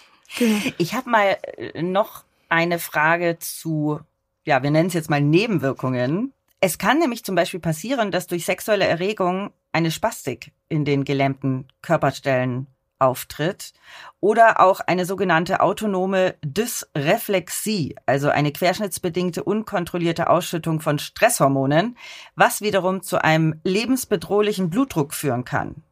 [0.78, 4.00] Ich habe mal äh, noch eine Frage zu,
[4.44, 6.32] ja, wir nennen es jetzt mal Nebenwirkungen.
[6.60, 11.66] Es kann nämlich zum Beispiel passieren, dass durch sexuelle Erregung eine Spastik in den gelähmten
[11.82, 12.66] Körperstellen
[12.98, 13.72] auftritt
[14.20, 21.96] oder auch eine sogenannte autonome Dysreflexie, also eine querschnittsbedingte unkontrollierte Ausschüttung von Stresshormonen,
[22.34, 25.82] was wiederum zu einem lebensbedrohlichen Blutdruck führen kann.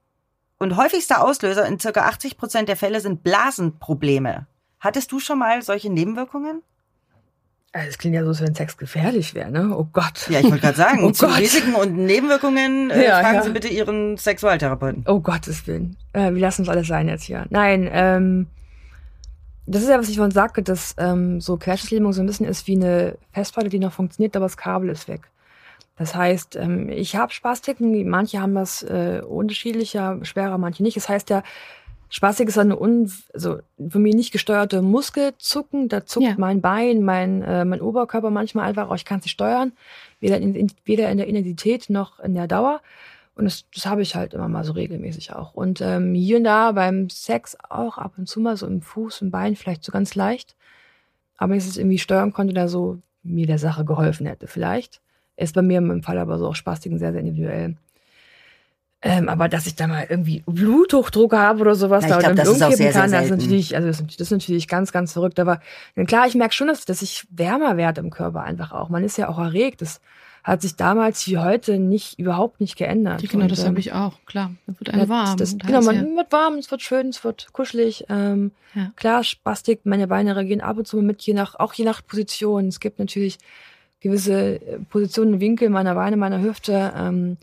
[0.58, 4.46] Und häufigster Auslöser in circa 80 Prozent der Fälle sind Blasenprobleme.
[4.78, 6.62] Hattest du schon mal solche Nebenwirkungen?
[7.74, 9.74] Also es klingt ja so, als wenn Sex gefährlich wäre, ne?
[9.74, 10.28] Oh Gott.
[10.28, 11.38] Ja, ich wollte gerade sagen, Oh zu Gott.
[11.38, 13.42] Risiken und Nebenwirkungen äh, Ja, fragen ja.
[13.44, 15.04] Sie bitte Ihren Sexualtherapeuten.
[15.08, 15.96] Oh Gottes Willen.
[16.12, 17.46] Äh, wir lassen uns alles sein jetzt hier.
[17.48, 18.46] Nein, ähm,
[19.66, 22.66] das ist ja, was ich vorhin sagte, dass ähm, so Querschnittslähmung so ein bisschen ist
[22.66, 25.22] wie eine Festplatte, die noch funktioniert, aber das Kabel ist weg.
[25.96, 30.96] Das heißt, ähm, ich habe Spastiken, manche haben das äh, unterschiedlicher, schwerer, manche nicht.
[30.96, 31.42] Das heißt ja,
[32.14, 35.88] Spastik ist eine un also von mir nicht gesteuerte Muskelzucken.
[35.88, 36.34] Da zuckt Ja.
[36.36, 39.72] mein Bein, mein, äh, mein Oberkörper manchmal einfach, auch ich kann es nicht steuern.
[40.20, 42.82] Weder in, weder in der Intensität noch in der Dauer.
[43.34, 45.54] Und das, das habe ich halt immer mal so regelmäßig auch.
[45.54, 49.22] Und ähm, hier und da beim Sex auch ab und zu mal so im Fuß,
[49.22, 50.54] im Bein, vielleicht so ganz leicht.
[51.38, 55.00] Aber wenn ich es irgendwie steuern konnte, da so mir der Sache geholfen hätte, vielleicht.
[55.38, 57.76] Ist bei mir im Fall aber so auch Spastiken sehr, sehr individuell.
[59.04, 62.36] Ähm, aber dass ich da mal irgendwie Bluthochdruck habe oder sowas, Na, ich da glaub,
[62.36, 64.92] das umkippen sehr, sehr kann, das ist natürlich, also das ist, das ist natürlich ganz,
[64.92, 65.40] ganz verrückt.
[65.40, 65.60] Aber
[66.06, 68.88] klar, ich merke schon, dass, dass ich wärmer werde im Körper einfach auch.
[68.90, 69.82] Man ist ja auch erregt.
[69.82, 70.00] Das
[70.44, 73.22] hat sich damals wie heute nicht, überhaupt nicht geändert.
[73.22, 74.52] Ja, genau, Und, das ähm, habe ich auch, klar.
[74.66, 75.36] Da wird einem ja, warm.
[75.36, 78.04] Das, und genau, man wird warm, es wird schön, es wird kuschelig.
[78.08, 78.90] Ähm, Ja.
[78.96, 82.06] Klar, Spastik, meine Beine reagieren ab und zu mal mit, je nach, auch je nach
[82.06, 82.68] Position.
[82.68, 83.38] Es gibt natürlich
[84.00, 86.92] gewisse äh, Positionen, Winkel meiner Beine, meiner Hüfte.
[86.96, 87.36] Ähm,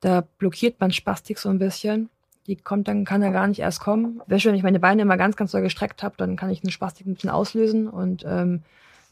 [0.00, 2.10] da blockiert man Spastik so ein bisschen.
[2.46, 4.20] Die kommt dann, kann er gar nicht erst kommen.
[4.26, 6.62] Wäre schön, wenn ich meine Beine immer ganz, ganz doll gestreckt habe, dann kann ich
[6.62, 7.88] eine Spastik ein bisschen auslösen.
[7.88, 8.62] Und ähm,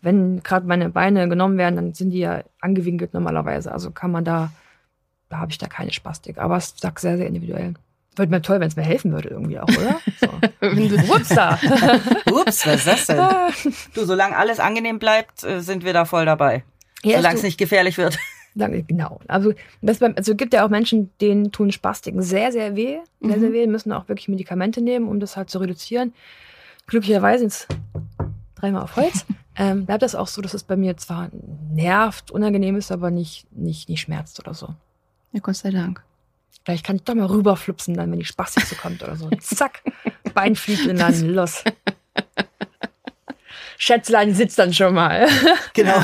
[0.03, 3.73] wenn gerade meine Beine genommen werden, dann sind die ja angewinkelt normalerweise.
[3.73, 4.53] Also kann man da,
[5.31, 6.39] da habe ich da keine Spastik.
[6.39, 7.75] Aber es ist sehr, sehr individuell.
[8.17, 10.01] Würde mir toll, wenn es mir helfen würde irgendwie auch, oder?
[10.21, 11.15] So.
[11.15, 11.59] Ups da.
[12.31, 13.19] Ups, was ist das denn?
[13.95, 16.65] Du, solange alles angenehm bleibt, äh, sind wir da voll dabei.
[17.03, 18.19] Ja, solange es nicht gefährlich wird.
[18.57, 19.21] Lange, genau.
[19.27, 19.53] Also,
[19.83, 22.99] das beim, also gibt ja auch Menschen, denen tun Spastiken sehr, sehr weh.
[23.21, 23.41] Sehr, Mhm.
[23.41, 23.67] sehr weh.
[23.67, 26.15] Müssen auch wirklich Medikamente nehmen, um das halt zu reduzieren.
[26.87, 27.67] Glücklicherweise jetzt
[28.55, 29.27] dreimal auf Holz.
[29.57, 31.31] ähm, bleibt das auch so, dass es bei mir zwar
[31.73, 34.69] nervt, unangenehm ist, aber nicht, nicht, nicht schmerzt oder so.
[35.33, 36.03] Ja, Gott sei Dank.
[36.65, 39.29] Vielleicht kann ich doch mal rüberflupsen, dann, wenn die Spastik so kommt oder so.
[39.41, 39.83] Zack,
[40.33, 41.65] Bein fliegt und dann los.
[43.79, 45.27] Schätzlein sitzt dann schon mal.
[45.75, 46.01] Genau.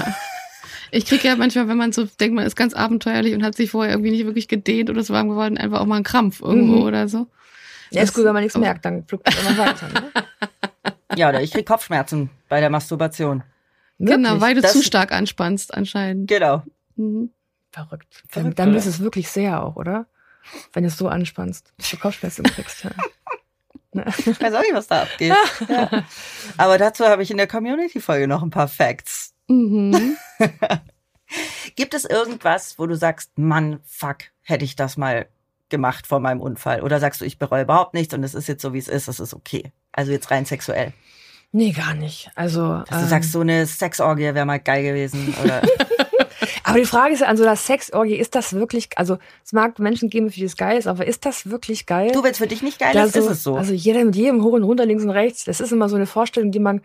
[0.93, 3.71] Ich kriege ja manchmal, wenn man so denkt, man ist ganz abenteuerlich und hat sich
[3.71, 6.77] vorher irgendwie nicht wirklich gedehnt oder ist warm geworden, einfach auch mal einen Krampf irgendwo
[6.77, 6.83] Mhm.
[6.83, 7.27] oder so.
[7.91, 9.89] Ja, ist gut, wenn man nichts aber- merkt, dann flupt es immer weiter.
[9.89, 10.03] Ne?
[11.17, 13.43] Ja, oder ich krieg Kopfschmerzen bei der Masturbation.
[13.99, 14.41] Genau, Wirklich?
[14.43, 16.29] weil du Das- zu stark anspannst anscheinend.
[16.29, 16.63] Genau.
[16.97, 17.31] Mhm.
[17.73, 18.23] Verrückt.
[18.29, 18.79] Verrückt, dann oder?
[18.79, 20.07] ist es wirklich sehr auch, oder?
[20.73, 22.85] Wenn du es so anspannst, dass du Kopfschmerzen kriegst.
[22.85, 22.91] Ja.
[23.93, 25.35] Ich weiß auch nicht, was da abgeht.
[25.69, 25.91] Ja.
[26.57, 29.20] Aber dazu habe ich in der Community-Folge noch ein paar Facts.
[29.51, 30.17] Mhm.
[31.77, 35.27] Gibt es irgendwas, wo du sagst, Mann, fuck, hätte ich das mal
[35.69, 36.83] gemacht vor meinem Unfall?
[36.83, 39.09] Oder sagst du, ich bereue überhaupt nichts und es ist jetzt so, wie es ist,
[39.09, 39.73] es ist okay?
[39.93, 40.93] Also jetzt rein sexuell.
[41.53, 42.31] Nee, gar nicht.
[42.37, 45.35] Also, Dass du ähm, sagst, so eine Sexorgie wäre mal geil gewesen.
[45.43, 45.63] Oder
[46.65, 50.31] aber die Frage ist, also das Sexorgie, ist das wirklich, also es mag Menschen geben,
[50.31, 52.13] für die es geil ist, aber ist das wirklich geil?
[52.13, 53.57] du, wenn es für dich nicht geil ist, ist es so.
[53.57, 56.07] Also jeder mit jedem hoch und runter, links und rechts, das ist immer so eine
[56.07, 56.83] Vorstellung, die man,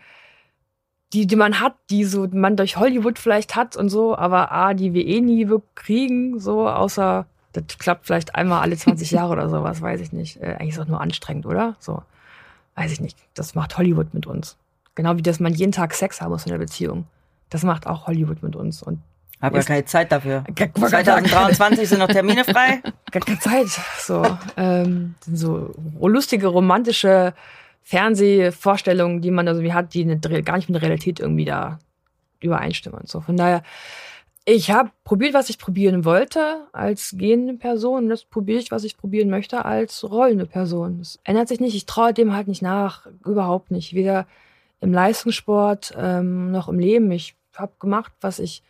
[1.12, 4.74] die, die man hat, die so man durch Hollywood vielleicht hat und so, aber A,
[4.74, 9.48] die wir eh nie kriegen, so, außer das klappt vielleicht einmal alle 20 Jahre oder
[9.48, 10.38] sowas, weiß ich nicht.
[10.42, 11.76] Äh, eigentlich ist das nur anstrengend, oder?
[11.78, 12.02] So.
[12.74, 13.16] Weiß ich nicht.
[13.34, 14.56] Das macht Hollywood mit uns.
[14.94, 17.06] Genau wie dass man jeden Tag Sex haben muss in der Beziehung.
[17.48, 18.82] Das macht auch Hollywood mit uns.
[18.82, 19.00] Und
[19.40, 20.44] Hab ist- keine Zeit dafür.
[20.54, 21.04] Gar- gar keine Zeit.
[21.28, 22.82] 2023 sind noch Termine frei.
[23.12, 23.68] gar keine Zeit.
[23.98, 24.22] So,
[24.58, 27.32] ähm, sind so lustige, romantische
[27.86, 31.78] Fernsehvorstellungen, die man also wie hat, die eine, gar nicht mit der Realität irgendwie da
[32.40, 33.20] übereinstimmen und so.
[33.20, 33.62] Von daher,
[34.44, 38.10] ich habe probiert, was ich probieren wollte als gehende Person.
[38.10, 40.98] Jetzt probiere ich, was ich probieren möchte als rollende Person.
[40.98, 41.76] Das ändert sich nicht.
[41.76, 43.06] Ich traue dem halt nicht nach.
[43.24, 43.94] Überhaupt nicht.
[43.94, 44.26] Weder
[44.80, 47.08] im Leistungssport ähm, noch im Leben.
[47.12, 48.64] Ich habe gemacht, was ich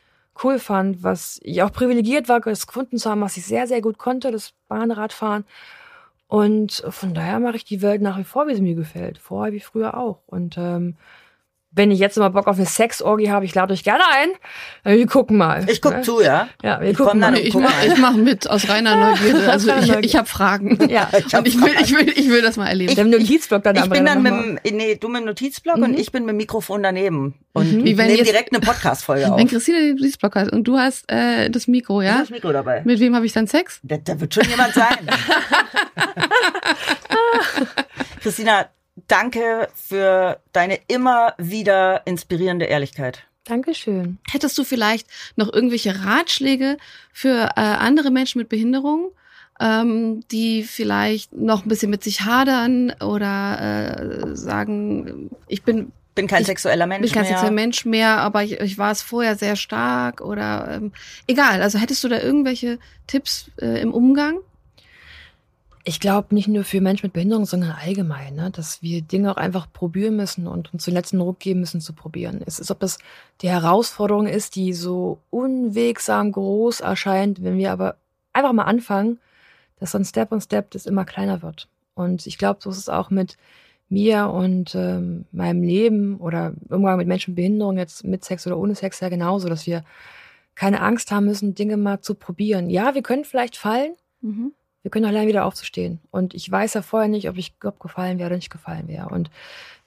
[0.44, 3.80] cool fand, was ich auch privilegiert war, es gefunden zu haben, was ich sehr, sehr
[3.80, 5.46] gut konnte, das Bahnradfahren.
[6.28, 9.18] Und von daher mache ich die Welt nach wie vor, wie sie mir gefällt.
[9.18, 10.22] Vorher wie früher auch.
[10.26, 10.96] Und ähm,
[11.76, 14.96] wenn ich jetzt mal Bock auf eine Sexorgie habe, ich lade euch gerne ein.
[14.96, 15.64] Wir gucken mal.
[15.68, 16.02] Ich guck Ne?
[16.02, 16.48] zu, ja.
[16.62, 17.38] Ja, wir Ich gucken komm dann mal.
[17.40, 17.86] und Ich guck mach, mal.
[17.92, 19.50] ich mach mit aus reiner Neugierde.
[19.50, 20.88] Also ich, ich habe Fragen.
[20.90, 22.94] Ja, Ich hab Und ich will, ich will, ich will das mal erleben.
[22.94, 25.82] der Notizblock dann Ich bin dann mit dem, nee, du mit dem Notizblock Mhm.
[25.84, 27.34] und ich bin mit dem Mikrofon daneben.
[27.52, 27.84] Und Mhm.
[27.84, 29.38] Wie wenn nehmen jetzt- direkt eine Podcast-Folge auf.
[29.38, 32.14] Wenn Christina den Notizblock hat und du hast äh, das Mikro, Ich ja?
[32.14, 32.82] hab das Mikro dabei.
[32.84, 33.80] Mit wem habe ich dann Sex?
[33.82, 34.96] Da, da wird schon jemand sein.
[38.22, 38.66] Christina,
[39.08, 43.24] danke für deine immer wieder inspirierende Ehrlichkeit.
[43.44, 44.18] Dankeschön.
[44.28, 46.78] Hättest du vielleicht noch irgendwelche Ratschläge
[47.12, 49.12] für äh, andere Menschen mit Behinderung,
[49.60, 56.26] ähm, die vielleicht noch ein bisschen mit sich hadern oder äh, sagen, ich bin bin
[56.26, 57.30] kein Ich sexueller Mensch bin kein mehr.
[57.32, 60.92] sexueller Mensch mehr, aber ich, ich war es vorher sehr stark oder ähm,
[61.26, 61.60] egal.
[61.62, 64.38] Also hättest du da irgendwelche Tipps äh, im Umgang?
[65.88, 68.50] Ich glaube nicht nur für Menschen mit Behinderung, sondern allgemein, ne?
[68.50, 71.92] dass wir Dinge auch einfach probieren müssen und uns den letzten Ruck geben müssen zu
[71.92, 72.42] probieren.
[72.44, 72.98] Es ist, ob das
[73.40, 77.94] die Herausforderung ist, die so unwegsam groß erscheint, wenn wir aber
[78.32, 79.20] einfach mal anfangen,
[79.78, 81.68] dass dann Step on Step das immer kleiner wird.
[81.94, 83.36] Und ich glaube, so ist es auch mit
[83.88, 88.58] mir und ähm, meinem Leben oder Umgang mit Menschen mit Behinderung, jetzt mit Sex oder
[88.58, 89.84] ohne Sex ja genauso, dass wir
[90.56, 92.70] keine Angst haben müssen, Dinge mal zu probieren.
[92.70, 94.52] Ja, wir können vielleicht fallen, Mhm.
[94.86, 95.98] Wir können lernen, wieder aufzustehen.
[96.12, 99.08] Und ich weiß ja vorher nicht, ob ich ob gefallen wäre oder nicht gefallen wäre.
[99.08, 99.32] Und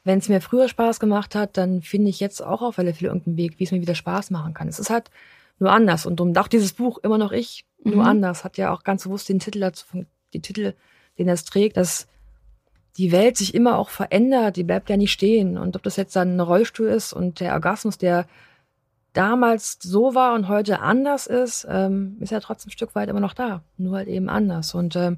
[0.04, 3.08] wenn es mir früher Spaß gemacht hat, dann finde ich jetzt auch auf alle Fälle
[3.08, 4.68] irgendeinen Weg, wie es mir wieder Spaß machen kann.
[4.68, 5.10] Es ist halt
[5.58, 6.06] nur anders.
[6.06, 8.02] Und um auch dieses Buch immer noch ich, nur Mhm.
[8.02, 9.86] anders, hat ja auch ganz bewusst den Titel dazu,
[10.34, 10.74] die Titel,
[11.18, 12.06] den es trägt, dass
[12.97, 15.58] die Welt sich immer auch verändert, die bleibt ja nicht stehen.
[15.58, 18.26] Und ob das jetzt dann ein Rollstuhl ist und der Orgasmus, der
[19.20, 23.20] damals so war und heute anders ist, ähm, ist ja trotzdem ein Stück weit immer
[23.20, 24.74] noch da, nur halt eben anders.
[24.74, 25.17] Und ähm,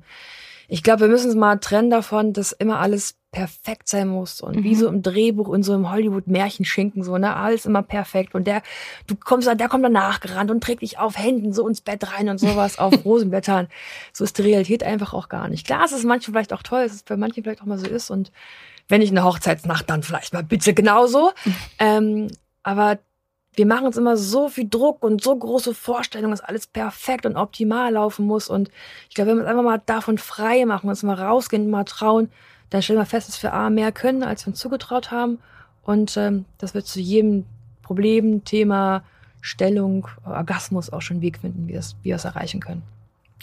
[0.68, 4.64] ich glaube, wir müssen uns mal trennen davon, dass immer alles perfekt sein muss und
[4.64, 4.80] wie Mhm.
[4.80, 8.62] so im Drehbuch in so einem Hollywood-Märchenschinken so, ne, alles immer perfekt und der,
[9.08, 12.12] du kommst, da- der kommt danach gerannt und trägt dich auf Händen so ins Bett
[12.12, 13.68] rein und sowas auf Rosenblättern.
[14.14, 15.66] So ist die Realität einfach auch gar nicht.
[15.66, 17.88] Klar, es ist manchmal vielleicht auch toll, dass es bei manchen vielleicht auch mal so
[17.88, 18.32] ist und
[18.90, 21.32] wenn nicht eine Hochzeitsnacht, dann vielleicht mal bitte genauso.
[21.80, 22.28] ähm,
[22.64, 23.00] aber
[23.56, 27.36] wir machen uns immer so viel Druck und so große Vorstellungen, dass alles perfekt und
[27.36, 28.50] optimal laufen muss.
[28.50, 28.70] Und
[29.10, 32.30] ich glaube, wenn wir uns einfach mal davon frei machen, uns mal rausgehen, mal trauen,
[32.70, 35.40] dann stellen wir fest, dass wir A, mehr können, als wir uns zugetraut haben.
[35.84, 37.46] Und ähm, dass wir zu jedem
[37.82, 39.04] Problem, Thema,
[39.42, 42.84] Stellung, Orgasmus auch schon einen Weg finden, wie wir es, wie wir es erreichen können.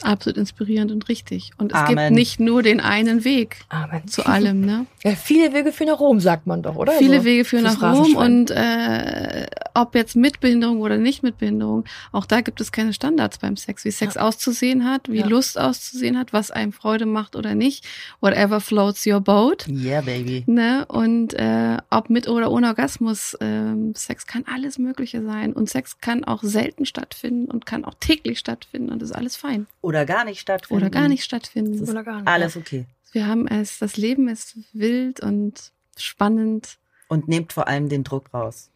[0.03, 1.51] Absolut inspirierend und richtig.
[1.59, 1.97] Und es Amen.
[1.97, 4.07] gibt nicht nur den einen Weg Amen.
[4.07, 4.87] zu allem, ne?
[5.05, 6.93] Ja, viele Wege führen nach Rom, sagt man doch, oder?
[6.93, 9.47] Viele So Wege führen nach Rom und äh,
[9.81, 13.57] ob jetzt mit Behinderung oder nicht mit Behinderung, auch da gibt es keine Standards beim
[13.57, 15.27] Sex, wie Sex auszusehen hat, wie Ja.
[15.27, 17.87] Lust auszusehen hat, was einem Freude macht oder nicht.
[18.21, 19.67] Whatever floats your boat.
[19.69, 20.43] Yeah, baby.
[20.47, 20.85] Ne?
[20.87, 25.53] Und äh, ob mit oder ohne Orgasmus, ähm, Sex kann alles Mögliche sein.
[25.53, 29.67] Und Sex kann auch selten stattfinden und kann auch täglich stattfinden und ist alles fein.
[29.81, 30.83] Oder gar nicht stattfinden.
[30.83, 31.89] Oder gar nicht stattfinden.
[31.89, 32.29] Oder gar nicht.
[32.29, 32.87] Alles okay.
[33.13, 36.79] Wir haben es, das Leben ist wild und spannend.
[37.09, 38.71] Und nehmt vor allem den Druck raus.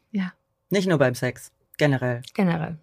[0.72, 2.22] Nicht nur beim Sex, generell.
[2.32, 2.78] Generell.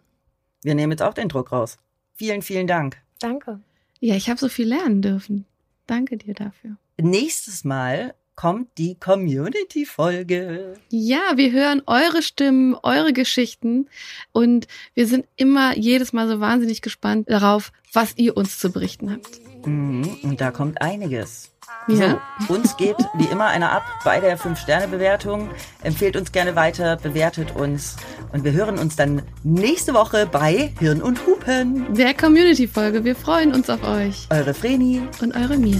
[0.62, 1.80] Wir nehmen jetzt auch den Druck raus.
[2.14, 2.98] Vielen, vielen Dank.
[3.20, 3.62] Danke.
[4.00, 5.46] Ja, ich habe so viel lernen dürfen.
[5.88, 6.78] Danke dir dafür.
[7.02, 10.76] Nächstes Mal kommt die Community-Folge.
[10.90, 13.88] Ja, wir hören eure Stimmen, eure Geschichten
[14.34, 19.12] und wir sind immer jedes Mal so wahnsinnig gespannt darauf, was ihr uns zu berichten
[19.12, 19.42] habt.
[19.66, 21.50] Mhm, und da kommt einiges.
[21.88, 22.20] Ja.
[22.48, 25.50] So, uns geht wie immer einer ab bei der 5-Sterne-Bewertung.
[25.82, 27.96] Empfehlt uns gerne weiter, bewertet uns.
[28.32, 31.92] Und wir hören uns dann nächste Woche bei Hirn und Hupen.
[31.96, 33.04] Der Community-Folge.
[33.04, 35.02] Wir freuen uns auf euch Eure Vreni.
[35.22, 35.80] und eure Mia.